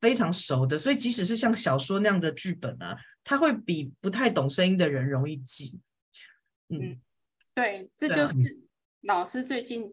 [0.00, 0.78] 非常熟的。
[0.78, 2.96] 所以即使是像小说那样的剧本啊。
[3.28, 5.80] 他会比不太懂声音的人容易记，
[6.68, 7.00] 嗯，
[7.52, 8.34] 对，这就是
[9.00, 9.92] 老师最近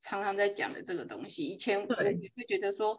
[0.00, 1.44] 常常在讲的这个东西。
[1.44, 2.98] 以前我也会觉得说，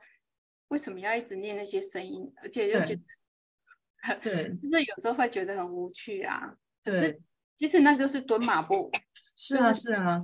[0.67, 6.53] 为什么要一直念那些声音，而且就觉得，对，就是有时候会觉得很无趣啊。
[6.83, 7.19] 对，可是
[7.57, 8.91] 其实那就是蹲马步。
[9.35, 10.23] 是啊，是啊，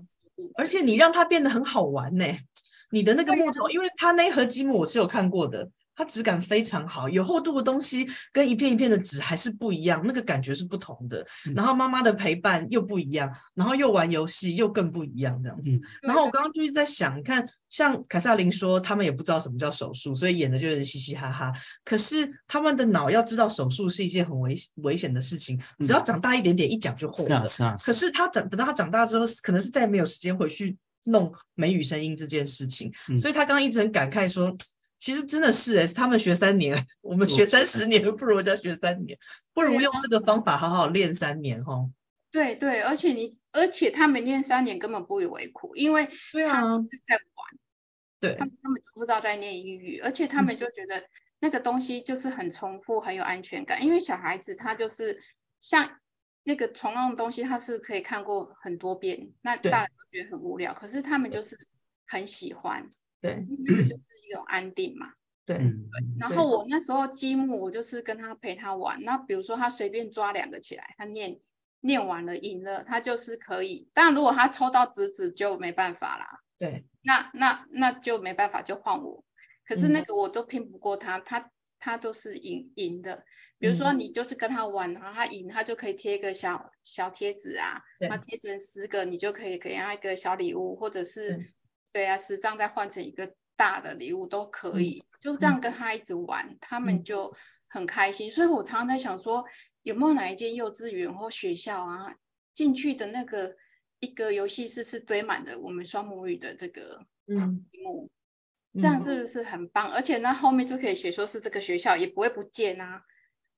[0.53, 2.25] 而且你让它变得很好玩呢。
[2.91, 5.71] 你的那个木头，因为它那一盒积木我是有看过的。
[5.95, 11.25] 它质感非常好，有厚度的东西跟一片一片的纸还是不一样，那个感觉是不同的。
[11.45, 15.69] 嗯、然后妈妈的陪伴又不一样，然后又玩游戏又更不一样这样子。
[15.71, 21.51] 嗯、然后我刚刚就是在想，看像凯撒琳说，他们也不知道什么叫手术，所以演的就是嘻嘻哈哈。
[21.85, 27.41] 可是他们的脑要知道手术是一件很危危险的事情，只要长大一点点，一讲就会了。
[27.41, 27.75] 嗯、是啊，是啊。
[27.85, 34.55] 可是他长等到他长大之后，可能是再也没有时间回去弄美语声音这件事情，嗯、所以他刚刚一直很感慨说。
[35.03, 39.19] 其实真的是哎，他们学三年， 我们学三十年，不如人家学三年，
[39.51, 41.85] 不如用这个方法好好练三年哈。
[42.31, 46.07] 对对，而且你，而且他们练三年根本不以为苦，因为
[46.47, 47.59] 他们是在玩，
[48.21, 51.03] 对，他们根本就不知道在念英语，而且他们就觉得
[51.41, 53.83] 那个东西就是很重复，很有安全感。
[53.83, 55.19] 因为小孩子他就是
[55.59, 55.99] 像
[56.45, 61.57] 那个同样的东西，他是可以看过很多遍，那大人都觉得很无聊，可是他们就是
[62.07, 62.89] 很喜欢。
[63.23, 65.07] 对，那个就是一种安定嘛。
[65.45, 65.65] 对，对。
[66.19, 69.01] 然后我那时候积木，我就是跟他陪他玩。
[69.03, 71.39] 那比如说他随便抓两个起来，他念
[71.79, 73.87] 念完了赢了，他就是可以。
[73.93, 76.27] 但如果他抽到直子就没办法啦。
[76.57, 79.23] 对，那那那就没办法，就换我。
[79.65, 83.23] 可是那个我都拼不过他，嗯、他他都是赢赢的。
[83.57, 91.39] 比如说你就是跟他玩，然后他赢，他就可以贴一个小小贴纸啊，他贴成十个，你就可以给他一个小礼物，或者是
[91.93, 94.99] 对，对啊，十张再换成一个大的礼物都可以。
[94.99, 97.33] 嗯、就这样跟他一直玩，嗯、他们就
[97.69, 98.29] 很开心。
[98.29, 99.45] 所以我常常在想说，
[99.83, 102.13] 有没有哪一间幼稚园或学校啊，
[102.53, 103.55] 进去的那个
[103.99, 108.09] 一个游戏室是堆满的我们双母语的这个嗯题目，
[108.73, 109.91] 这样是不是很棒？
[109.91, 113.03] 而且那后面就可以写说是这个学校，也不会不见啊。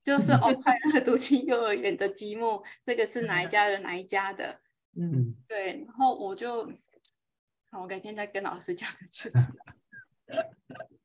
[0.02, 4.60] 就 是哦，快乐读经幼儿园的积木，这个是哪一家的哪一家的？
[4.96, 5.84] 嗯，对。
[5.84, 6.70] 然后我就，
[7.76, 9.36] 好，我改天再跟老师 讲这就是。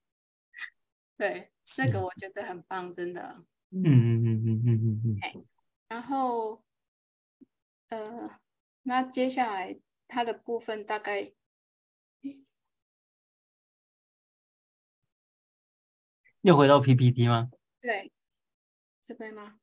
[1.18, 3.44] 对，这个我觉得很棒，真的。
[3.72, 5.46] 嗯嗯嗯嗯嗯嗯嗯。
[5.90, 6.64] 然后，
[7.90, 8.40] 呃，
[8.84, 11.34] 那接下来它的部分大概，
[16.40, 17.52] 又回到 PPT 吗？
[17.82, 18.14] 对。
[19.04, 19.60] 这边吗？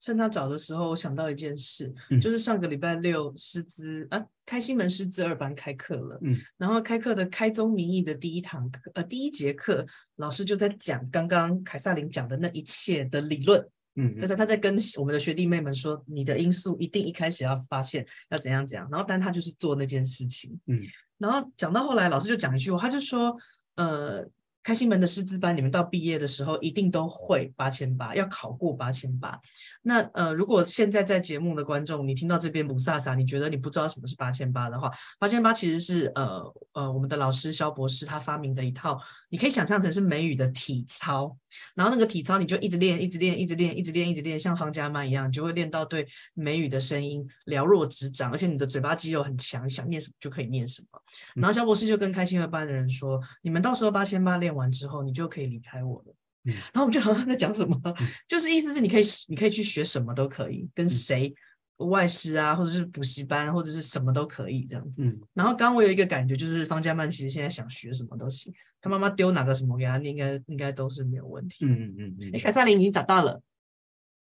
[0.00, 6.18] 趁他找的时候，我想到一件事，嗯、就是上个礼拜六师资啊，开心门师资二班开课了。
[6.22, 9.86] 嗯，然后开课的开宗明义的第一堂课，呃，第一节课，
[10.16, 13.62] 老师就在讲刚刚凯撒琳讲的那一切的理论。
[13.96, 20.58] 嗯，就是他在跟我们的学弟妹们说，你的因素一定一开始要发现要怎样怎样，然后但他就是做那件事情。
[20.66, 20.80] 嗯，
[21.18, 23.36] 然后讲到后来，老师就讲一句话，他就说，
[23.76, 24.26] 呃。
[24.62, 29.40] 开心门的师资班，你们到毕业的时候一定都会八千八，要考过八千八。
[29.80, 36.42] 那呃，如果现在在节目的观众，你听到这边不飒飒，你觉得你不知道什么是八千八的话，八千八其实是呃
[36.74, 39.00] 呃我们的老师肖博士他发明的一套，
[39.30, 41.34] 你可以想象成是美语的体操。
[41.74, 51.00] 然后那个体操你就一直练，一直练，一直练，一直练，一直练，像方家曼一样，你就会练到对美语的声音了若指掌，而且你的嘴巴肌肉很强，想念什么就可以念什么。
[51.34, 54.50] 然后肖博士就跟开心门班的人说，你们到时候八千八练。
[54.50, 56.14] 练完之后，你就可以离开我了。
[56.44, 57.80] 嗯，然后我们就好像 在讲什么，
[58.28, 61.34] 就是意思是你可以，你可以去学什么都可以，跟谁
[61.78, 65.04] 外师啊，或者是补习班，或者是什么都可以这样子。
[65.04, 71.64] 嗯，然后刚刚我有一个感觉，就是方家曼其实现在想学什么都行，他妈妈丢哪个什么给他，应该应该都是没有问题。
[71.66, 72.30] 嗯嗯嗯嗯。
[72.34, 73.42] 哎，凯萨琳已经找到了。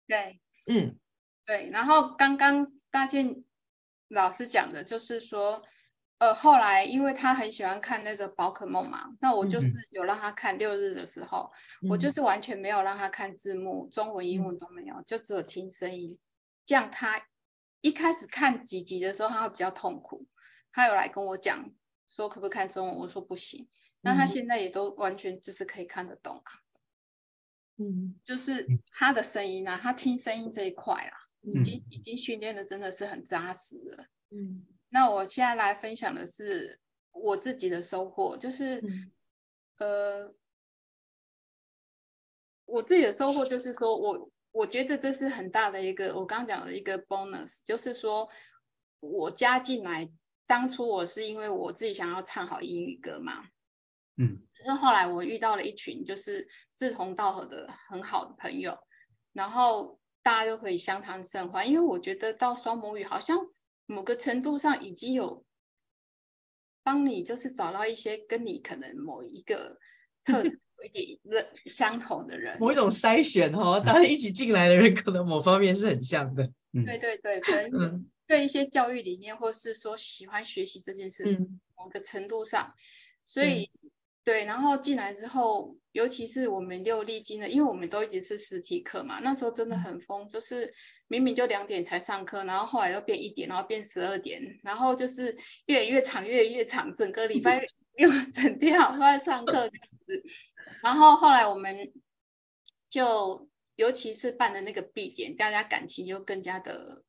[0.07, 0.97] 对，嗯，
[1.47, 1.68] 对。
[1.70, 3.43] 然后刚刚大倩
[4.09, 5.62] 老师讲的就是说。
[6.23, 11.51] 呃，后来因为他很喜欢看那个宝可梦嘛，那我就是有让他看六日的时候，
[11.83, 16.16] 嗯、我就是完全没有让他看字幕，中文、英文都没有，嗯、就只有听声音。
[16.64, 17.20] 这样他
[17.81, 20.25] 一开始看几集的时候，他会比较痛苦。
[20.70, 21.68] 他有来跟我讲
[22.09, 23.68] 说可不可以看中文，我说不行。
[24.03, 26.53] 那他现在也都完全就是可以看得懂啊。
[27.79, 34.07] 嗯，就是他的声音啊，他听声音这一块啊，嗯、已经已经训练的真的是很扎实了。
[34.31, 34.64] 嗯。
[34.95, 36.78] 那我现在来分享的是
[37.12, 38.78] 我自己的收获，就是，
[39.78, 40.34] 嗯、呃，
[42.66, 48.28] 我自己的收获就是说，我我觉得这是很大的一个，我刚刚讲的一个 bonus，就是说
[49.01, 50.07] 我加进来，
[50.47, 53.47] 当初我是因为我自己想要唱好英语歌嘛，
[54.18, 58.78] 嗯，可是后来我遇到了一群就是志同道合的很好的朋友，
[59.32, 63.38] 然后大家都可以相谈甚欢，因为我觉得到双母语好像。
[63.93, 65.45] 某个程度上已经有
[66.82, 69.78] 帮你，就是找到一些跟你可能某一个
[70.24, 76.51] 特质有一点的相同的人，某一种筛选哈，大家一起进来的人可能某方面是很像的。
[76.72, 82.74] 对对对，可能对一些教育理念，或是说喜欢学习这件事，嗯、某个程度上，
[83.26, 83.70] 所以。
[84.23, 90.73] 嗯对，然后进来之后，尤其是我们又历经了，因为我们都一直是实体课嘛，那时候真的很疯，就是
[91.09, 97.66] 明明就两点才上课，然后后来又变一点，然后变十二点，然后就是越来越长，越来越长，整个礼拜
[97.99, 100.23] 六整天都在上课这样子。
[100.83, 101.93] 然后后来我们
[102.89, 107.03] 就，尤其是办的那个毕典，大家感情就更加的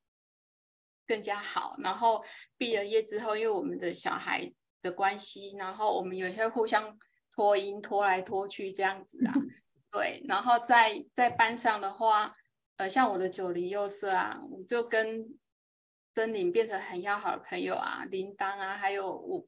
[1.06, 1.76] 更加好。
[1.78, 2.24] 然后
[2.58, 4.52] 毕了业之后，因为我们的小孩。
[4.84, 6.96] 的关系，然后我们有些互相
[7.32, 9.34] 拖音拖来拖去这样子啊，
[9.90, 12.36] 对，然后在在班上的话，
[12.78, 15.26] 呃，像我的九零幼色啊，我就跟
[16.14, 19.44] 真理变成很要好的朋友啊，铃铛啊，还有我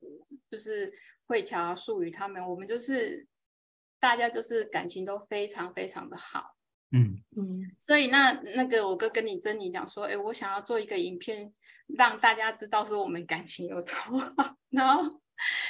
[0.49, 0.91] 就是
[1.27, 3.27] 慧乔啊、素雨他们，我们就是
[3.99, 6.55] 大家就是感情都非常非常的好，
[6.91, 11.53] 嗯嗯，所以那那个我哥跟你珍妮讲说，哎，我想要做一个影片，
[11.87, 13.93] 让大家知道说我们感情有多
[14.37, 15.21] 好， 然后。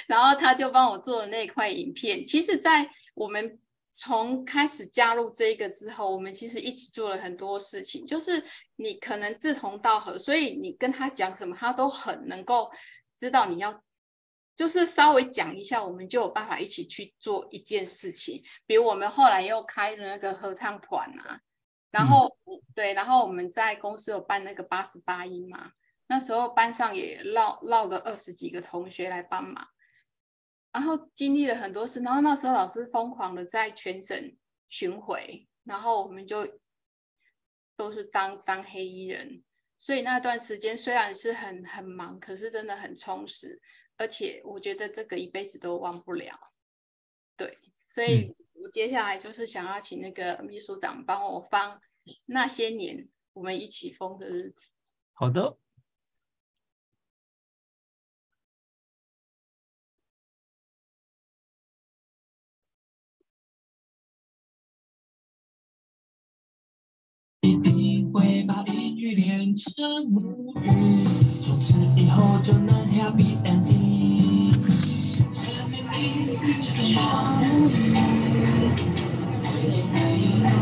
[0.07, 2.25] 然后他就帮我做了那块影片。
[2.25, 3.59] 其实，在我们
[3.91, 8.05] 从开始加入这个之后，我们其实一起做了很多事情。
[8.05, 8.43] 就是
[8.75, 12.69] 你可能志同道合，所以你跟他讲什么，他都很能够
[13.17, 13.81] 知道你要，
[14.55, 18.43] 就是稍微讲一下，我们就有办法一起去做一件事情。
[18.65, 21.39] 比如我们后来又开了那个合唱团啊，
[21.91, 25.71] 然后、嗯、对，然后我们在公司有办那个八十八音嘛，
[26.07, 29.67] 那时候班上也绕绕了二十几个同学来帮忙。
[30.71, 34.35] 然后经历了很多事，然后那时候老师疯狂的在全省
[34.67, 36.45] 巡回，然后我们就
[37.77, 39.41] 都是当当黑衣人，
[39.77, 43.61] 所以那段时间虽然是很很忙，可是真的很充实，
[43.95, 46.37] 而且我觉得这个一辈子都忘不了。
[47.37, 51.79] 对，所以我接下来就是想要请那个秘书长帮我放
[52.25, 54.73] 那些年我们一起疯的日子。
[55.13, 55.57] 好的。
[67.45, 71.05] 一定会把悲剧练成母语，
[71.45, 74.51] 从此以后就能 happy ending。
[75.31, 76.01] 生命里
[76.63, 76.99] 只有
[77.37, 77.71] 母语，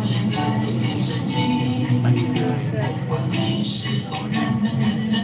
[0.03, 1.31] 现在你变神奇，
[1.93, 2.01] 不
[3.07, 3.71] 管你是
[4.09, 4.67] 否认认
[5.09, 5.23] 真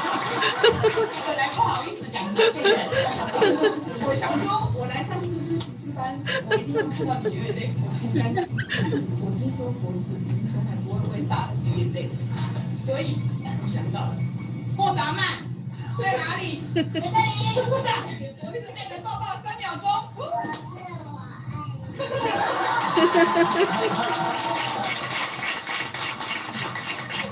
[0.63, 0.67] 我
[1.27, 2.59] 本来不好意思讲这个
[4.05, 6.19] 我想说我来上次是十四班。
[6.49, 7.71] 我一定会看到你有点累
[8.13, 12.09] 我听说博士已经从来不会被打流眼泪
[12.79, 14.15] 所以但是我想到了
[14.77, 15.25] 莫达曼
[15.97, 18.31] 在哪里在那里在那里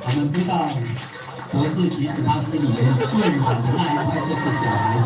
[0.01, 0.67] 我们知道，
[1.52, 2.78] 博士其实他心里面
[3.10, 5.02] 最软的那一块就是小孩子。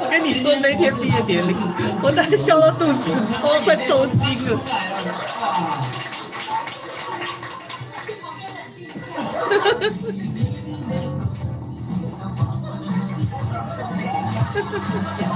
[0.00, 1.54] 我跟你说，那天毕业典礼，
[2.02, 3.12] 我当时笑到肚子
[3.42, 4.56] 都快抽筋了。
[4.56, 4.70] 哈
[9.50, 9.90] 哈哈哈
[15.28, 15.33] 哈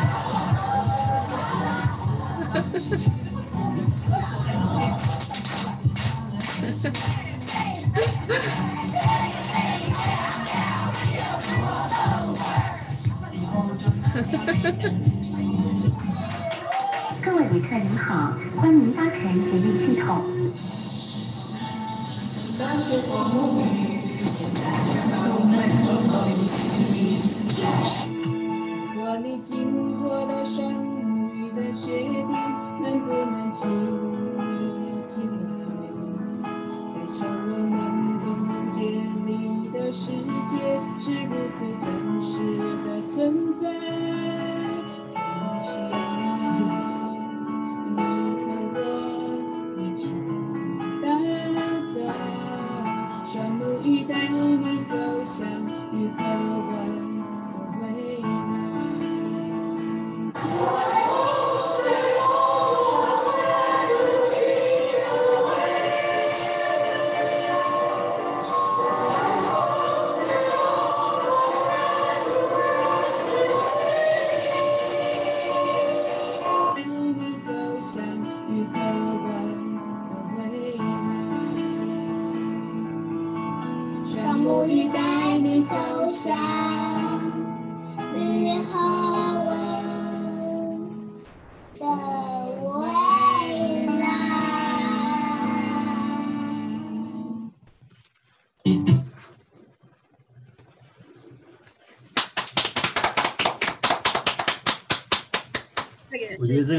[17.23, 19.13] 各位旅客您好，欢迎搭乘
[19.45, 20.25] 捷运系统。
[28.95, 32.33] 若你经过了双母语的雪地，
[32.83, 35.37] 能不能请你进来，
[36.95, 38.27] 感受我们空
[38.71, 38.81] 间
[39.27, 40.13] 里的世
[40.49, 41.87] 界是如此真
[42.19, 42.39] 实
[42.87, 43.69] 的存在。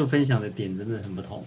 [0.10, 1.46] 分享的点真的很不同，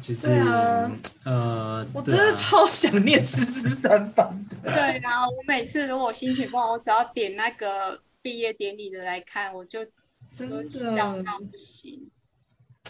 [0.00, 0.90] 就是、啊
[1.24, 4.56] 呃，我真的超想念师资三班的。
[4.74, 9.86] 对啊，我每次如果心情不好，我只要点那个毕业典礼的来看，我就
[10.28, 12.10] 真的笑到不行。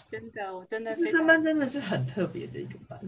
[0.09, 2.99] 真的，我真的师非常三班真的是很特别的一个班，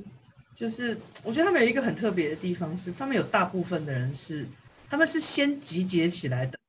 [0.53, 4.45] 就是我觉得他们有一个很特别的地方是，他们有大部分的人是
[4.89, 6.59] 他们是先集结起来的。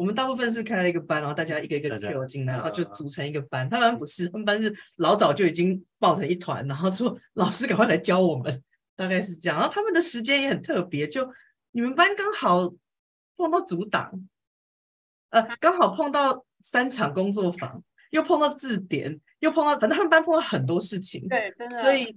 [0.00, 3.68] 我们大部分是开了一个班，然后大家一个一个 Q 进来，嗯然后就组成一个班。
[3.68, 8.62] 他们不是，他们班是老早就已经抱成一团，然后说老师赶快来教我们，
[8.96, 9.58] 大概是这样。
[9.58, 11.30] 然后他们的时间也很特别，就
[11.72, 12.72] 你们班刚好
[13.36, 14.10] 碰到组党，
[15.28, 21.28] 呃，刚好碰到三场工作坊，又碰到字典，又碰到，反正他们班碰到很多事情。
[21.28, 21.78] 对，真的。
[21.78, 22.16] 所以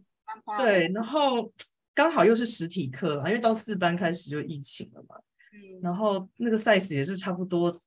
[0.57, 1.51] 对，然后
[1.93, 5.17] 刚好又是实体课啊，因为到四班开始就疫情了嘛。
[5.53, 7.81] 嗯，然后那个 size 也是差不多，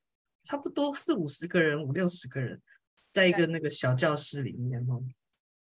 [0.45, 2.63] 差不多四五十个人，五六十个人，
[3.13, 5.03] 在一个那个小教室里面哦。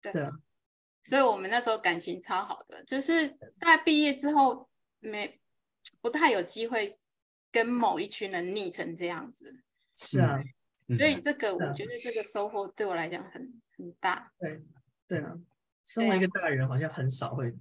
[0.01, 0.31] 对对啊，
[1.01, 3.29] 所以我们那时候感情超好的，就是
[3.59, 4.67] 大概毕业之后
[4.99, 5.39] 没
[6.01, 6.99] 不太有机会
[7.51, 9.61] 跟某一群人腻成这样子，
[9.95, 10.43] 是啊，
[10.87, 10.97] 嗯。
[10.97, 14.33] 所以这个啊我觉得这个收获对我来讲很很大。
[14.39, 14.61] 对
[15.07, 15.37] 对啊，
[15.85, 17.53] 身为一个大人，好像很少会，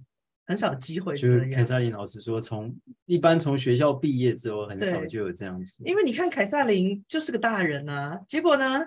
[0.45, 1.65] 很少机会这就是凯样。
[1.65, 2.75] 撒琳老师说，从
[3.05, 5.81] 一般从学校毕业之后，很少就有这样子。
[5.85, 8.85] 因为你看凯撒琳就是个大人啊，结果呢，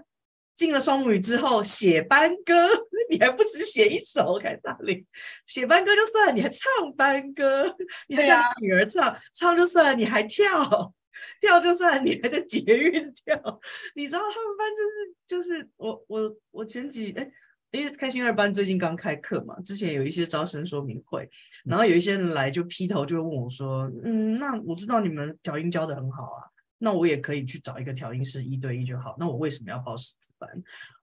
[0.55, 2.69] 进了双母语之后写班歌，
[3.11, 5.05] 你还不止写一首凯撒琳，
[5.47, 7.75] 写班歌就算了，你还唱班歌，
[8.09, 10.95] 你还叫你女儿唱，唱就算了，你还跳，
[11.41, 13.61] 跳就算了，你还在捷运跳，
[13.97, 17.31] 你知道他们班就是就是我我我前几哎。
[17.77, 21.29] 因为开心二班最近刚开课嘛，之前有一些招生说明会，
[21.65, 26.41] 然后有一些人来就劈头就问我说：“嗯，那我知道你们调音教的很好啊，
[26.79, 30.51] 那我也可以去找一个调音师一对一就好，那我为什么要报师资班？”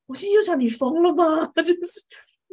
[0.07, 1.45] 我心里就想：你疯了吗？
[1.55, 2.01] 就是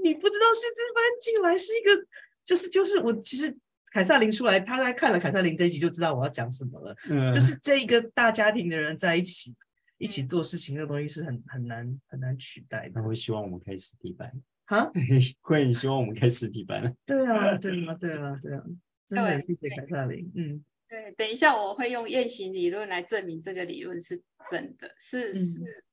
[0.03, 2.07] 你不知道师资班进来是一个，
[2.45, 3.57] 就是就是我其实
[3.93, 9.55] 凯撒琳出来，他在看了凯撒琳这一集就知道我要讲什么了，嗯，就是这一个大家庭的人在一起。
[10.01, 12.93] 一起做事情的东西是很很难很难取代的。
[12.95, 14.33] 那会希望我们开实体班
[14.65, 14.91] 哈？
[15.43, 16.97] 会很希望我们开实体班。
[17.05, 18.65] 对啊，对啊，对啊，对啊，
[19.07, 20.33] 真的谢谢凯撒琳。
[20.35, 25.85] 嗯，对，等一下我会用雁行理论来证明这个理论是真的，是、嗯、是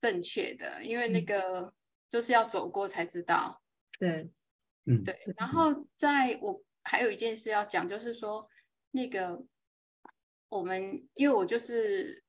[0.00, 1.74] 正确的，因为那个
[2.08, 3.62] 就是要走过才知道。
[3.98, 4.30] 对，
[4.86, 5.14] 嗯，对。
[5.36, 8.48] 然后在我还有一件事要讲，就是说
[8.92, 9.44] 那个
[10.48, 12.24] 我们因为我就是。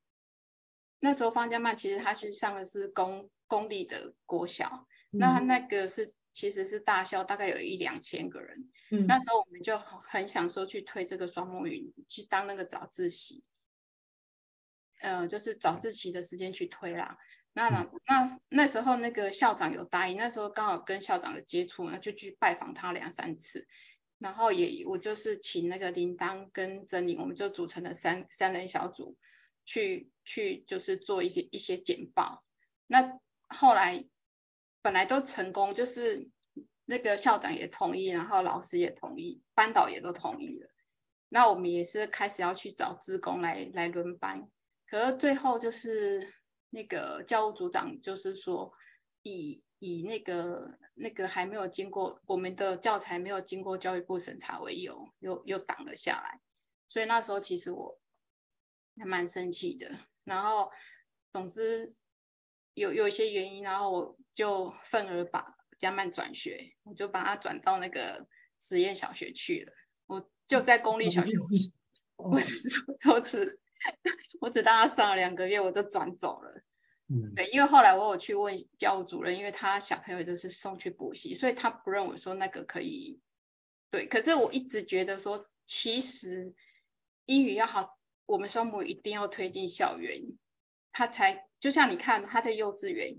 [1.00, 8.70] 那时候方家曼其实他是上的是公公立的国小，嗯、那他那个是其实是大校，大概有一两千个人。
[8.92, 13.44] 嗯、那时候我们就很想说去推这个双母语，去当那个早自习，
[15.02, 17.18] 呃，就是早自习的时间去推啦。
[17.54, 23.68] 那那那那时候那个校长有答应，那时候刚好跟校长有接触，那就去拜访他两三次，
[24.18, 29.16] 然后也我就是请那个铃铛跟珍妮，我们就组成了三三人小组。
[29.68, 32.46] 去去就是做一些一些简报，
[32.88, 34.08] 那后来
[34.82, 36.30] 本来都成功，就是
[36.86, 40.70] 那个校长也同意，然后老师也同意，班导也都同意了。
[41.28, 44.50] 那我们也是开始要去找职工来来轮班，
[44.88, 46.34] 可是最后就是
[46.70, 48.72] 那个教务组长就是说
[49.24, 56.40] 以以那个那个还没有经过我们的教材没有经过教育部审查为由，又又挡了下来。
[56.88, 58.00] 所以那时候其实我。
[59.00, 59.90] 还蛮生气的，
[60.24, 60.72] 然后
[61.32, 61.94] 总之
[62.74, 68.28] 有有一些原因，然后我就愤而把加曼转学，我就把他转到那个
[68.60, 69.74] 实验小学去了。
[70.08, 71.34] 我就在公立小学，
[72.18, 72.70] 我只
[73.10, 73.60] 我只
[74.42, 76.64] 我只当他上了两个月，我就转走了。
[77.10, 83.22] 嗯，对，因为后来我有去问教务主任，因为他小朋友就是送去补习，所以他不认为说那个可以。
[83.92, 86.54] 对，可是我一直觉得说，其实
[87.26, 87.97] 英语要好。
[88.28, 90.22] 我们双母语一定要推进校园，
[90.92, 93.18] 他才就像你看他在幼稚园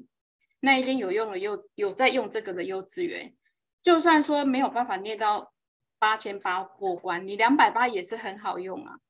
[0.61, 3.35] 那一间有用的幼有在用这个的幼稚园，
[3.83, 5.53] 就算说没有办法念到
[5.99, 9.01] 八千八过关，你两百八也是很好用啊。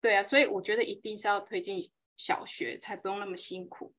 [0.00, 3.94] 对啊，所以我觉得一定是要推进小学，才不用那么辛苦。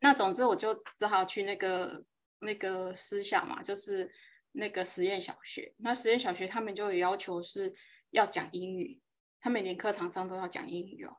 [0.00, 2.04] 那总之我就只好去那个
[2.40, 4.10] 那个私校嘛，就是
[4.52, 5.74] 那个实验小学。
[5.78, 7.74] 那实验小学他们就有要求是
[8.10, 8.98] 要讲英语，
[9.40, 11.16] 他们连课堂上都要讲英语哦。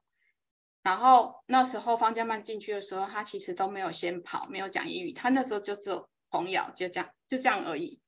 [0.84, 8.00] 然后那时候方家曼进去的时候，他其实都没有先跑，没有讲英语，他那时候就只有童谣，就这样就这样而已。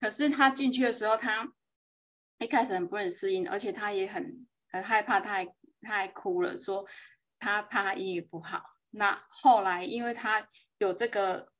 [0.00, 1.52] 可是他进去的时候，他
[2.38, 4.46] 一开始很不能适应，而且他也很。
[4.74, 5.44] 很害怕，他还
[5.82, 6.86] 他还哭了，说
[7.38, 8.62] 他怕他英语不好。
[8.92, 10.48] 那后来，因为他
[10.78, 11.52] 有这个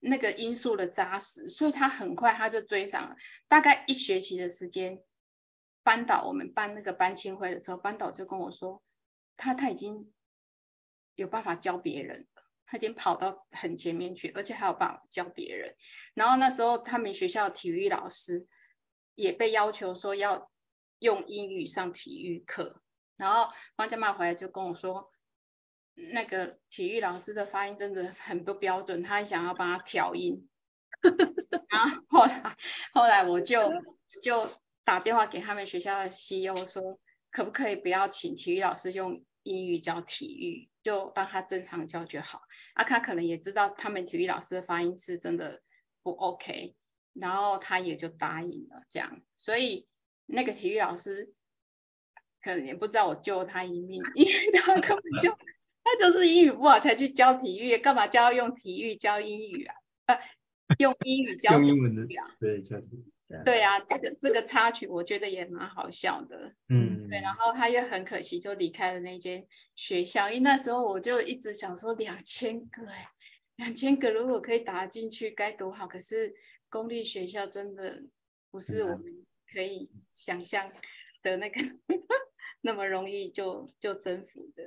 [0.00, 3.14] 那个因素的扎实，所以他很快他就追上了。
[3.48, 4.98] 大概一学期的时间，
[5.86, 8.82] 班导我们办那个班青会的时候，班导就跟我说，
[9.36, 10.12] 他他已经
[11.14, 12.26] 有办法教别人，
[12.66, 15.76] 他已经跑到很前面去，而且还有办法教别人。
[16.14, 18.46] 然后那时候他们学校体育老师
[19.14, 20.50] 也被要求说要。
[21.00, 22.80] 用英语上体育课，
[23.18, 25.12] 然后方家曼回来就跟我说，
[26.14, 30.48] 那个体育老师的发音真的很不标准，他想要帮他调音。
[31.68, 32.56] 然后后来
[32.94, 33.60] 后来我就
[34.22, 34.48] 就
[34.86, 36.98] 打电话给他们学校的 CEO 说，
[37.30, 42.40] 可不可以不要请体育老师用英语教体育，就让他正常教就好。
[42.72, 45.60] 啊，他可能也知道他们体育老师的发音是真的
[46.02, 46.74] 不 OK，
[47.12, 49.86] 然后他也就答应了这样，所以。
[50.28, 51.32] 那个体育老师
[52.42, 55.30] 可能也不知道我救了他一命，因为他根本就
[55.84, 59.76] 他就是英语不好才去教体育，干嘛教用体育教英语啊？
[60.06, 60.18] 呃，
[60.80, 62.36] 用英语教体育啊？
[62.40, 63.12] 对，教体育。
[63.44, 66.54] 对啊，这个这个插曲我觉得也蛮好笑的。
[66.68, 73.08] 嗯，对，然后他又很可惜就离开了那间学校，因为那时候我就一直想说两千个哎，
[73.56, 76.34] 两千个如果可以打进去该多好，可是
[76.68, 78.04] 公立学校真的
[78.50, 79.24] 不是我们。
[79.52, 80.70] 可以想象
[81.22, 81.60] 的那个
[82.62, 84.64] 那么容易就就征服的，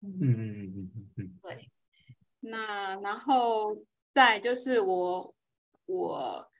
[0.00, 1.70] 嗯嗯嗯嗯嗯，对。
[2.40, 3.76] 那然后
[4.12, 5.34] 再就是我
[5.84, 6.50] 我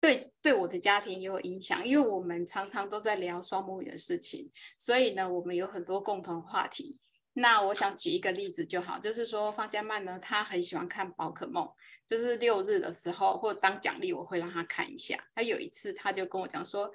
[0.00, 7.00] 对对我的家庭也有影响，因为我们常常都在聊双母语的事情，所以呢，我们有很多共同话题。
[7.32, 11.68] 那我想举一个例子就好，就是说方家曼呢，他很喜欢看宝可梦。
[12.06, 15.18] 就是六日的时候，或当奖励，我会让他看一下。
[15.34, 16.88] 他有一次，他就跟我讲说：“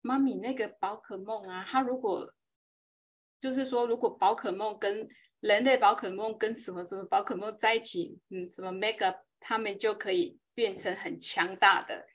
[0.00, 2.32] 妈咪，那个宝可梦啊，他如果
[3.38, 5.06] 就是说，如果宝可梦跟
[5.40, 12.06] 人类宝可梦跟什么什么宝可梦在一起，嗯，什么 Mega，他们就可以变成很强大的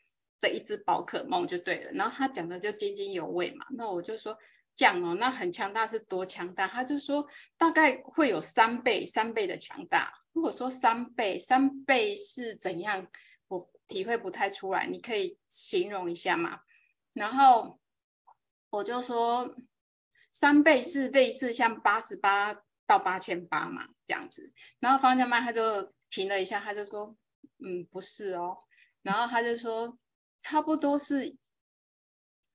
[0.42, 3.66] 的一只宝可梦就对了。”然后他讲的就津津有味嘛。
[3.70, 4.38] 那我就说
[4.76, 7.26] ：“这样哦，那很强大是多强大？”他就说
[7.58, 13.08] ：“大概会有三倍，三倍的强大。”如果说三倍，三倍是怎样？
[13.50, 16.62] 我体会不太出来，你可以形容一下吗？
[17.14, 17.80] 然后
[18.70, 19.54] 我就说，
[20.32, 22.56] 三倍是类似像八十八
[22.88, 24.54] 到八千八嘛，这样子。
[24.80, 27.14] 然后方家曼他就停了一下，他就说，
[27.62, 28.60] 嗯，不是哦。
[29.02, 29.98] 然后他就说，
[30.42, 31.36] 差不多是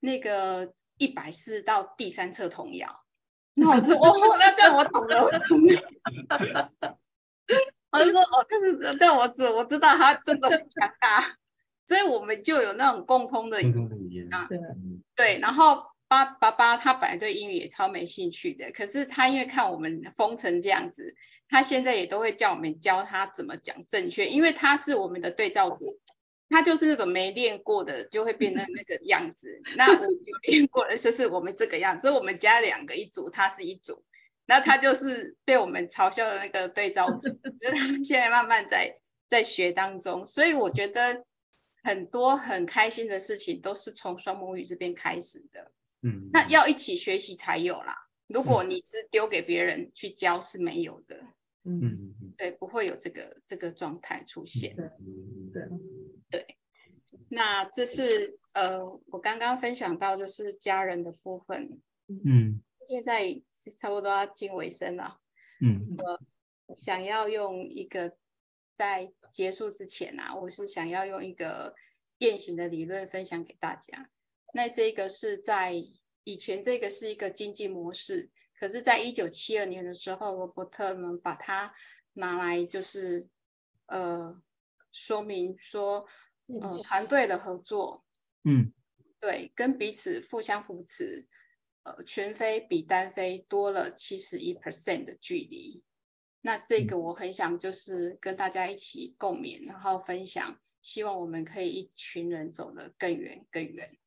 [0.01, 3.05] 那个一百四到第三册童谣。
[3.59, 6.71] 那我就， 哦，那这样我懂了，我懂了。
[7.89, 11.35] 我就说哦，就是这样，我知我知道他真的很强大，
[11.87, 14.45] 所以我们就有那种共通的语言啊。
[14.47, 14.59] 对
[15.15, 21.15] 对，然后爸爸爸他本来对英语也超没兴趣的，可是他因为看我们疯成这样子，
[21.47, 25.97] 他现在也都会叫我们教他怎么讲正确，因为他是我们的对照组，
[26.49, 34.03] 他就是那种没练过的就会变成那个样子， 那我有练过的就是我们这个样子，所以我们家两个一组，他是一组。
[34.45, 37.29] 那他就是被我们嘲笑的那个对照组，
[37.59, 41.25] 就是他现在慢慢在在学当中，所以我觉得
[41.83, 45.71] 很多很开心的事情都是从双母语这边开始的。
[46.03, 47.93] 嗯，那要一起学习才有啦。
[48.27, 51.17] 如果你只丢给别人去教是没有的。
[51.69, 54.73] 嗯，对，不会有这个这个状态出现。
[55.53, 55.63] 对。
[57.29, 61.81] 那这是呃，我刚刚分享到就是家人的部分。
[62.07, 63.41] 嗯，现在。
[63.77, 65.19] 差不多要进尾声了，
[65.59, 65.97] 嗯，
[66.67, 68.15] 我想要用一个
[68.77, 71.75] 在结束之前啊，我是想要用一个
[72.19, 74.09] 雁行的理论分享给大家。
[74.53, 75.73] 那这个是在
[76.23, 81.73] 以前，这个是一个经济模式，可是，在一九七二年的时候，罗伯特们把它
[82.13, 83.27] 拿来就是
[83.87, 84.41] 呃
[84.93, 86.07] 说明说，
[86.47, 88.05] 呃团队的合作，
[88.43, 88.73] 嗯，
[89.19, 91.27] 对，跟彼此互相扶持。
[91.83, 95.81] 呃全飞比单飞多了七十一 percent 的距离。
[96.41, 103.97] 那这个我很想就是跟大家一起共勉，然后分享，希望我们可以一群人走得更远更远。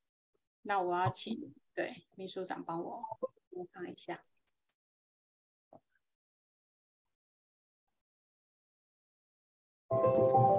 [0.60, 3.02] 那我要请对秘书长帮我
[3.48, 4.20] 播放一下。
[9.88, 10.49] 这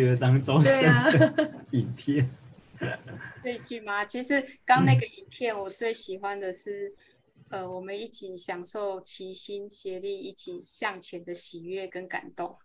[0.00, 0.82] 度也蛮适合当招生
[1.12, 2.30] 的影片。
[3.42, 4.04] 这一句吗？
[4.04, 6.88] 其实刚那个影片，我最喜欢的是，
[7.50, 12.58] 嗯、呃，我们一起享受齐心协力、一起向前的喜悦跟感动。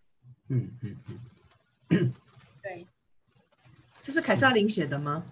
[0.49, 0.97] 嗯嗯
[1.89, 2.13] 嗯。
[2.61, 2.85] 对，
[4.01, 5.25] 这是凯撒琳写的吗？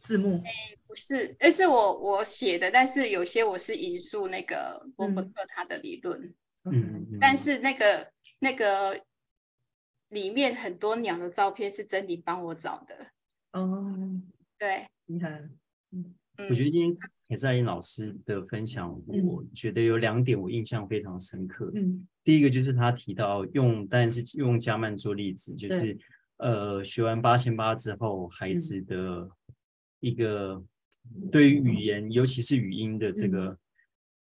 [0.00, 0.40] 字幕？
[0.44, 0.52] 哎，
[0.86, 6.20] 不是，哎，是我我写的，但是有些我是引述那个伯伯特他的理论。
[6.64, 8.98] 嗯嗯，但是那个那个
[10.14, 13.08] 里面很多鸟的照片是珍妮帮我找的。
[13.52, 13.92] 哦，
[14.56, 15.50] 对，你看，
[15.90, 16.14] 嗯，
[16.48, 16.96] 我觉得今天
[17.28, 21.70] 凯萨琳老师的分享，我觉得有两点我印象非常深刻。
[21.74, 25.98] 嗯，第一个就是他提到用，但是用加曼做例子，就是
[26.36, 29.28] 呃，学完八千八之后，孩子的
[29.98, 30.62] 一个
[31.32, 33.58] 对于语言，尤其是语音的这个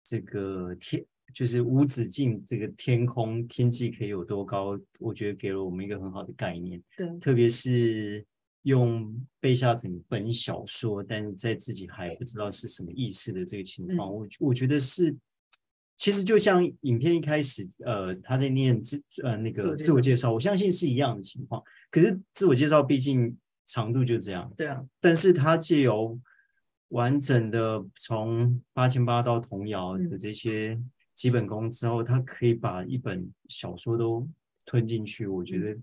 [0.05, 1.03] 这个天。
[1.35, 4.79] 就是无止境，这个天空天际可以有多高？
[4.99, 6.83] 我觉得给了我们一个很好的概念。
[6.97, 8.25] 对，特别是
[8.63, 15.15] 用背下整本小说，但是在自己还不知道是什么意思的这个情况，我、嗯、我觉得是，
[15.97, 21.63] 其实就像影片一开始，呃，他在念自呃那个自我介绍，我相信是一样的情况。
[21.91, 26.19] 可是自我介绍毕竟长度就这样，对啊，但是他借由
[26.89, 30.81] 完整的从八千八到童谣的这些。
[31.19, 34.25] 嗯基本功之后，他可以把一本小说都
[34.65, 35.27] 吞进去。
[35.27, 35.77] 我觉得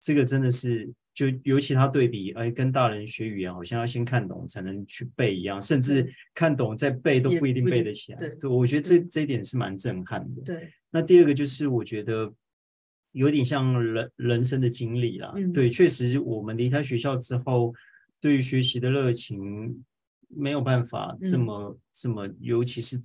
[0.00, 8.18] 这个真的是，就尤其他对比，哎，跟大人学语言好像要先看懂才能去背一样，甚至看懂再背都不一定背得起来。
[8.18, 10.42] 对，对，我觉得这这一点是蛮震撼的。
[10.42, 10.72] 对。
[10.90, 12.34] 那第二个就是，我觉得
[13.12, 15.32] 有点像人人生的经历啦。
[15.36, 15.52] 嗯。
[15.52, 17.72] 对，确实，我们离开学校之后，
[18.20, 19.84] 对于学习的热情
[20.26, 22.98] 没有办法这么、嗯、这么，尤其是。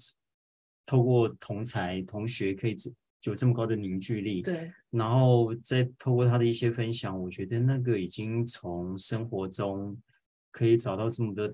[0.88, 2.76] 透过同才同学可以
[3.24, 9.98] 有这么高的凝聚力，对，然后再透过他的一些分享，我觉得那个已经从生活中
[10.50, 11.46] 可以找到这么多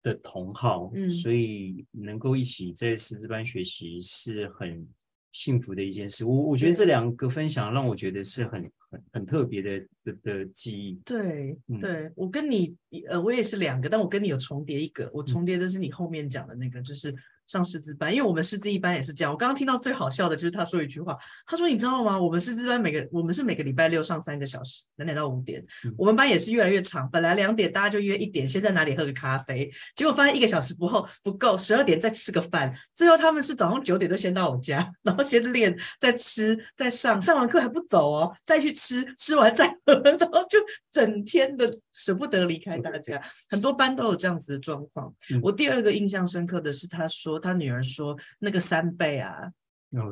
[0.00, 4.86] 的同好，嗯，所以能够一起在师资班学习是很
[5.32, 6.24] 幸福的一件事。
[6.24, 11.00] 我我觉得这两个分享让我觉得是很很很特别的的的记忆。
[11.04, 12.76] 对，对我跟你
[13.08, 17.12] 呃，我也是两个，但我跟你有重叠一个，我重叠的是你后面讲的那个，就是。
[17.48, 19.32] 上师资班，因为我们师资一班也是这样。
[19.32, 22.20] 我刚刚听到最好笑的就是他说一句话，他说：“你知道吗？
[22.20, 25.64] 我们师资班每个我们是每个礼拜六上三个小时，两点到五点。
[25.96, 32.70] 我们班也是越来越长，本来两点大家就约一点，先在哪里喝个咖啡，结果发现一个小时不后不够，十二点再吃个饭。
[32.92, 40.58] 最后他们是早上九点就先到我家，然后先练，再吃，再上，上完课还不走哦，再去吃，吃完再喝，然后就
[40.90, 43.18] 整天的舍不得离开大家。
[43.48, 45.10] 很多班都有这样子的状况。
[45.42, 47.37] 我第二个印象深刻的是他说。
[47.38, 49.52] 他女儿说：“那个三倍啊.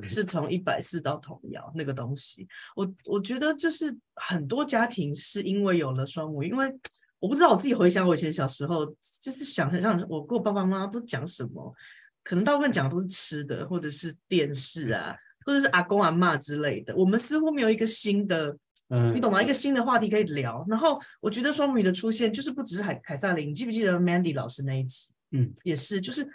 [0.02, 2.48] 是从一百四到童谣那个东西。
[2.74, 6.66] 我我觉得就是很多家庭是因为有了双母，因为
[7.18, 8.86] 我不知道我自己回想我以前小时候，
[9.20, 11.74] 就是想很像我跟我爸爸妈妈都讲什么，
[12.24, 15.14] 可能大部分讲的都是吃的，或者是电视啊，
[15.44, 16.96] 或者是阿公阿嬷之类的。
[16.96, 18.56] 我们似乎没有一个新的，
[18.88, 19.42] 嗯，你懂吗？
[19.42, 20.64] 一个新的话题可以聊。
[20.70, 25.10] 然后我觉得双母语的出现，就是不只是凯凯撒琳，你记不记得 Mandy 老师那一集？
[25.32, 26.26] 嗯，也是，就是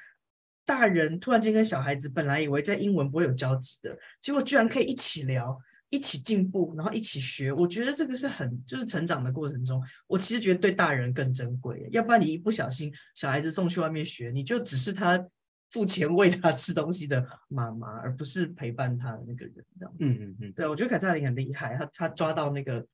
[0.71, 5.59] 大人突然间跟小孩子本来以为在英文不会有交集的，结果居然可以一起聊。
[5.93, 11.85] 一起进步，然后一起学，我觉得这个是很就是成长的过程中，我其实觉得对大人更珍贵。
[11.91, 15.21] 要不然你一不小心，小孩子送去外面学，你就只是他
[15.69, 20.05] 付钱喂他吃东西的妈妈，而不是陪伴他的那个人这样子。
[20.05, 22.87] 嗯嗯嗯，对，我觉得凯撒琳很厉害，他他抓到那个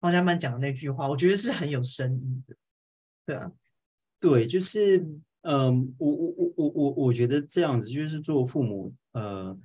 [0.00, 2.56] 方家曼讲的那句话，我觉得是很有深意的。
[3.24, 3.52] 对啊，
[4.18, 5.06] 对，就是
[5.46, 9.58] 嗯，我我我我我我觉得这样子，就是做父母，呃。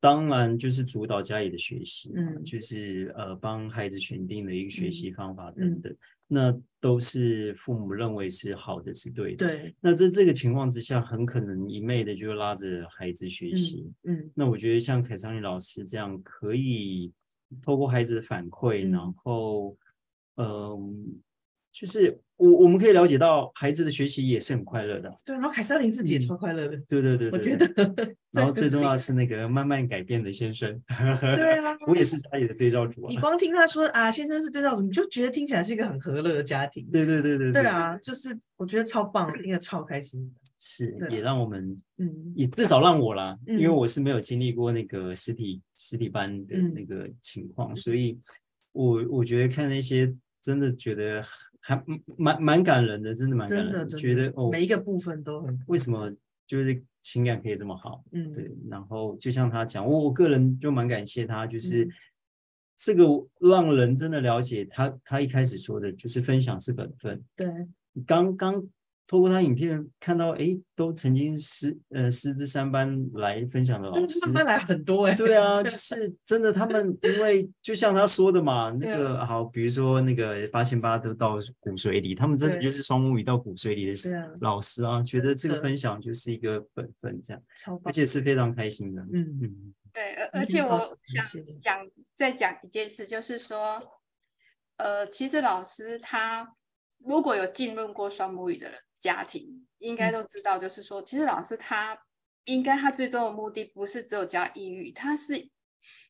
[0.00, 9.46] 当然，就是主导家里的学习，嗯，就是呃，帮孩子选定的一个学习方法等等，嗯嗯、那都是父母认为是好的，是对的。
[9.46, 9.74] 对。
[9.80, 13.90] 那在这个情况之下，很可能一昧的就拉着孩子学习。
[14.02, 14.14] 嗯。
[14.14, 17.10] 嗯，那我觉得像凯萨琳老师这样，可以
[17.62, 19.74] 透过孩子的反馈，嗯、然后，
[20.34, 20.92] 嗯、呃。
[21.72, 25.34] 就是我我们可以了解到孩子的学习也是很快乐的，对。
[25.34, 27.66] 然后凯瑟琳自己也超快乐的，对对对，我觉得。
[28.34, 33.04] 然后最重要的是那个慢慢改变的先生，对啊， 我也是家里的对照组。
[33.04, 36.84] 啊你光听他说啊，先生是对照组，你就觉得听起来是一个很和乐的家庭。
[36.90, 40.34] 对对对对对啊，就是我觉得超棒， 听得超开心。
[40.58, 48.18] 是，也让我们，嗯，也至少让我啦，因为我是没有经历过那个实体实体班的那个情况，所以
[48.72, 50.12] 我我觉得看那些
[50.42, 51.22] 真的觉得。
[51.66, 51.82] 还
[52.18, 53.86] 蛮蛮感人的，真的蛮感人的。
[53.86, 56.12] 的觉得哦，每一个部分都很为什么
[56.46, 58.04] 就是情感可以这么好？
[58.12, 58.54] 嗯，对。
[58.68, 61.90] 然后就像他讲，我我个人就蛮感谢他，就是、嗯、
[62.76, 63.04] 这个
[63.40, 64.94] 让人真的了解他。
[65.02, 67.24] 他一开始说的就是分享是本分。
[67.34, 67.48] 对，
[68.06, 68.62] 刚刚。
[69.06, 75.16] 透过他影片看到，哎，都曾经师呃师资三班来分享的老师，三班来很多哎、欸。
[75.16, 87.42] 对啊， 就是真的，他们因为就像他说的嘛，那个好，比如说那个八千八都到骨髓里，他们真的就是双母语到骨髓里的老师啊，觉得这个分享就是一个本分这样，
[87.84, 89.02] 而且是非常开心的。
[89.12, 89.38] 嗯。
[89.42, 91.22] 嗯，对，而而且我想
[91.60, 93.82] 讲再讲一件事，就是说，
[94.78, 96.54] 呃，其实老师他
[97.04, 98.78] 如果有浸润过双母语的人。
[99.04, 102.06] 家庭应该都知道，就是说，其实老师他
[102.44, 105.50] 应该他最终的目的不是只有教英语，他是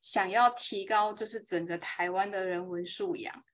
[0.00, 3.44] 想要提高就是整个台湾的人文素养，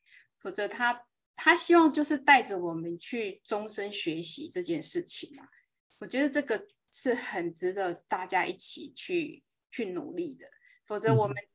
[0.41, 5.49] 否则他他希望就是带着我们去终身学习这件事情啊，
[6.01, 10.47] 我觉得这个是很值得大家一起去去努力的，
[10.85, 11.49] 否则我们、嗯、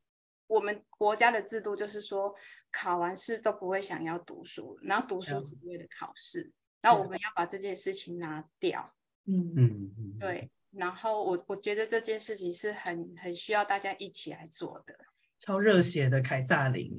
[0.48, 2.34] 我们国家的制度就是说，
[2.72, 6.52] 考完试都不会想要读书，然后读书只为了考试。
[6.86, 8.94] 那我们要把这件事情拿掉，
[9.26, 10.52] 嗯嗯嗯对。
[10.72, 14.94] 然后我我觉得这件事情是很很需要大家一起来做的。
[15.40, 16.92] 超热血的凯撒琳，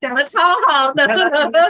[0.00, 1.06] 讲的超好的。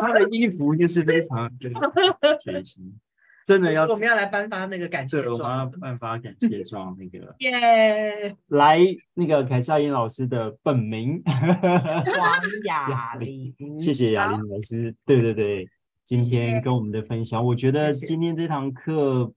[0.01, 2.99] 他的衣服就是非常全新，
[3.45, 8.81] 真的要我们要来颁发那个感谢状，我们要颁发感谢状那个 耶，yeah 来
[9.15, 15.69] 那个凯撒琳老师的本名 王雅琳，谢谢雅琳老师，对对对。
[16.07, 19.35] 今天跟我们的分享，我觉得今天这堂课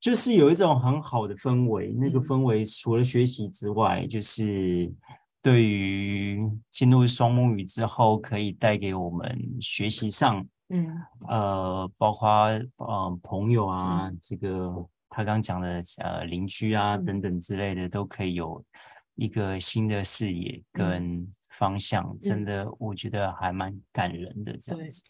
[0.00, 1.92] 就是有一种很好的氛围。
[1.92, 4.92] 那个氛围除了学习之外，就是
[5.40, 6.40] 对于
[6.72, 12.28] 进入双母语之后，可以带给我们学习上，嗯，呃，包括
[12.78, 18.60] 呃朋友啊，这个他刚讲的呃邻居啊等等之类的，都可以有
[19.14, 22.18] 一个新的视野跟方向。
[22.20, 25.04] 真的，我觉得还蛮感人的这样子。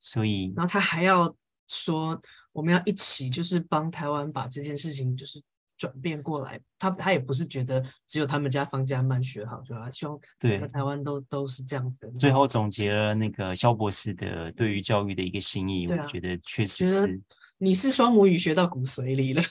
[0.00, 1.32] 所以，然后他还要
[1.68, 2.20] 说，
[2.52, 5.40] 我们要一起，就是帮台湾把这件事情就是
[5.76, 6.58] 转变过来。
[6.78, 12.12] 他他也不是觉得只有他们家方家曼学好，就他希望整个台湾都都是这样子的。
[12.18, 17.20] 最后总结了那个肖博士的对于教育的一个心意，啊、我觉得确实是。
[17.62, 19.42] 你是双母语学到骨髓里了，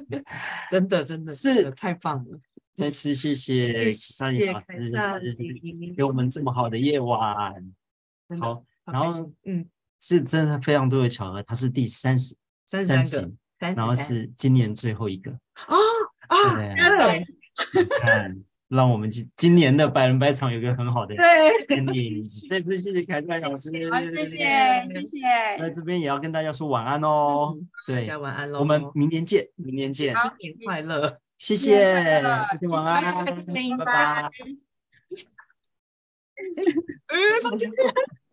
[0.70, 2.38] 真的真的是太棒了。
[2.74, 4.42] 再次谢谢三师
[5.96, 7.16] 给我们这么好的夜晚。
[8.38, 9.66] 好，然后嗯。
[10.08, 13.28] 是真的非常多的巧合，他是第三十三十三个，
[13.74, 15.74] 然后是今年最后一个啊
[16.28, 16.54] 啊！
[16.54, 17.26] 对，
[17.74, 21.16] 你看，让我们今今年的百人百场有个很好的
[21.66, 22.22] 经历。
[22.48, 25.22] 再次谢谢凯萨老师，好，谢谢谢谢。
[25.58, 31.74] 在这边也要跟大家说晚安哦，对，大家晚安喽，我们明年见，明年见，新 年快乐，谢谢，
[32.52, 33.24] 谢谢晚安，
[33.78, 34.30] 拜拜。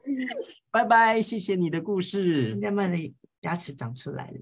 [0.72, 2.49] 拜拜，谢谢你的故事。
[2.49, 4.39] 人家们的牙齿长出来了。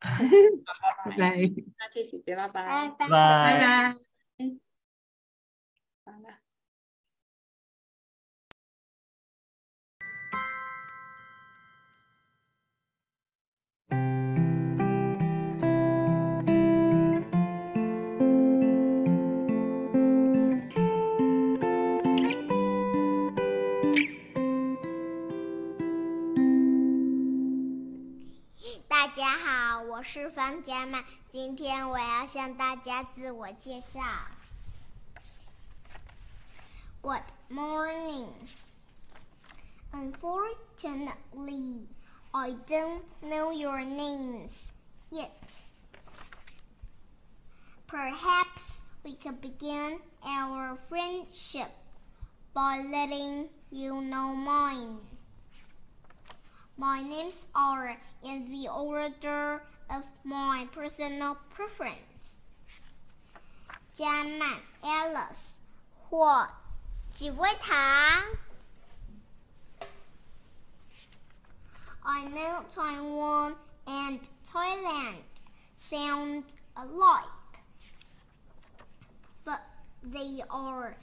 [1.04, 1.36] 拜拜，
[1.78, 3.08] 那谢姐姐，拜拜，拜拜。
[3.08, 3.94] 拜拜拜。
[6.04, 6.39] 好了。
[29.19, 34.01] 家好，我是方佳曼，今天我要向大家自我介绍。
[37.01, 38.27] Good morning.
[39.91, 41.87] Unfortunately,
[42.31, 44.51] I don't know your names
[45.09, 45.29] yet.
[47.87, 51.69] Perhaps we could begin our friendship
[52.53, 54.99] by letting you know mine.
[56.79, 62.15] My names are in the order of my personal preference.
[63.93, 65.55] 加曼 Alice
[66.09, 66.49] 或
[67.11, 67.73] 几位堂。
[72.03, 73.55] I know Taiwan
[73.87, 74.19] and
[74.51, 75.23] Thailand
[75.77, 76.43] sound
[76.75, 77.25] alike,
[79.45, 79.61] but
[80.03, 80.97] they are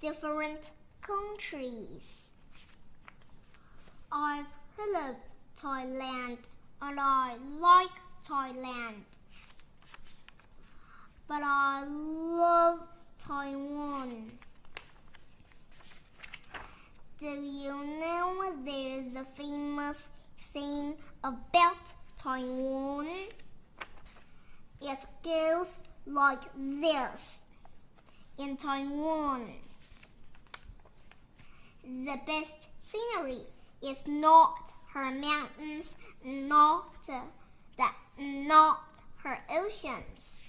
[0.00, 0.70] different
[1.02, 2.28] countries.
[4.12, 4.46] I've
[4.77, 5.15] heard love
[5.61, 6.37] Thailand
[6.81, 7.89] and I like
[8.27, 9.03] Thailand.
[11.27, 12.79] But I love
[13.19, 14.31] Taiwan.
[17.19, 20.09] Do you know there's a famous
[20.53, 21.77] saying about
[22.17, 23.07] Taiwan?
[24.81, 25.71] It goes
[26.05, 27.39] like this.
[28.37, 29.47] In Taiwan,
[31.83, 33.43] the best scenery
[33.81, 34.64] is not
[34.95, 35.93] her mountains,
[36.23, 37.05] not
[37.77, 38.79] that, not
[39.23, 40.39] her oceans,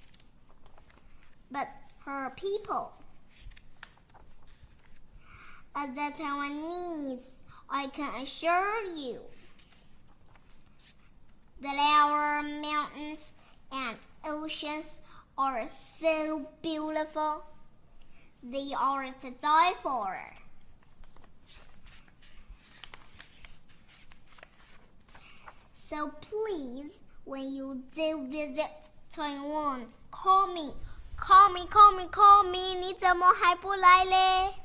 [1.50, 1.68] but
[2.04, 2.92] her people.
[5.74, 7.18] As a Taiwanese,
[7.68, 9.18] I can assure you
[11.60, 13.32] that our mountains
[13.72, 15.00] and oceans
[15.36, 15.68] are
[16.00, 17.44] so beautiful.
[18.44, 20.16] They are to die for.
[25.89, 28.71] So please, when you do visit
[29.13, 30.73] Taiwan, call me,
[31.17, 32.75] call me, call me, call me.
[32.75, 34.55] 你怎么还不来嘞？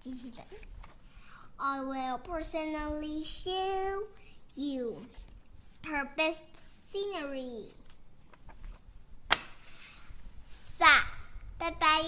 [0.00, 0.46] 机器人。
[1.58, 4.06] I will personally show
[4.54, 5.06] you
[5.84, 6.46] her best
[6.90, 7.66] scenery.
[10.44, 11.04] 撒，
[11.58, 12.02] 拜拜。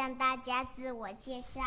[0.00, 1.60] 向大家自我介绍。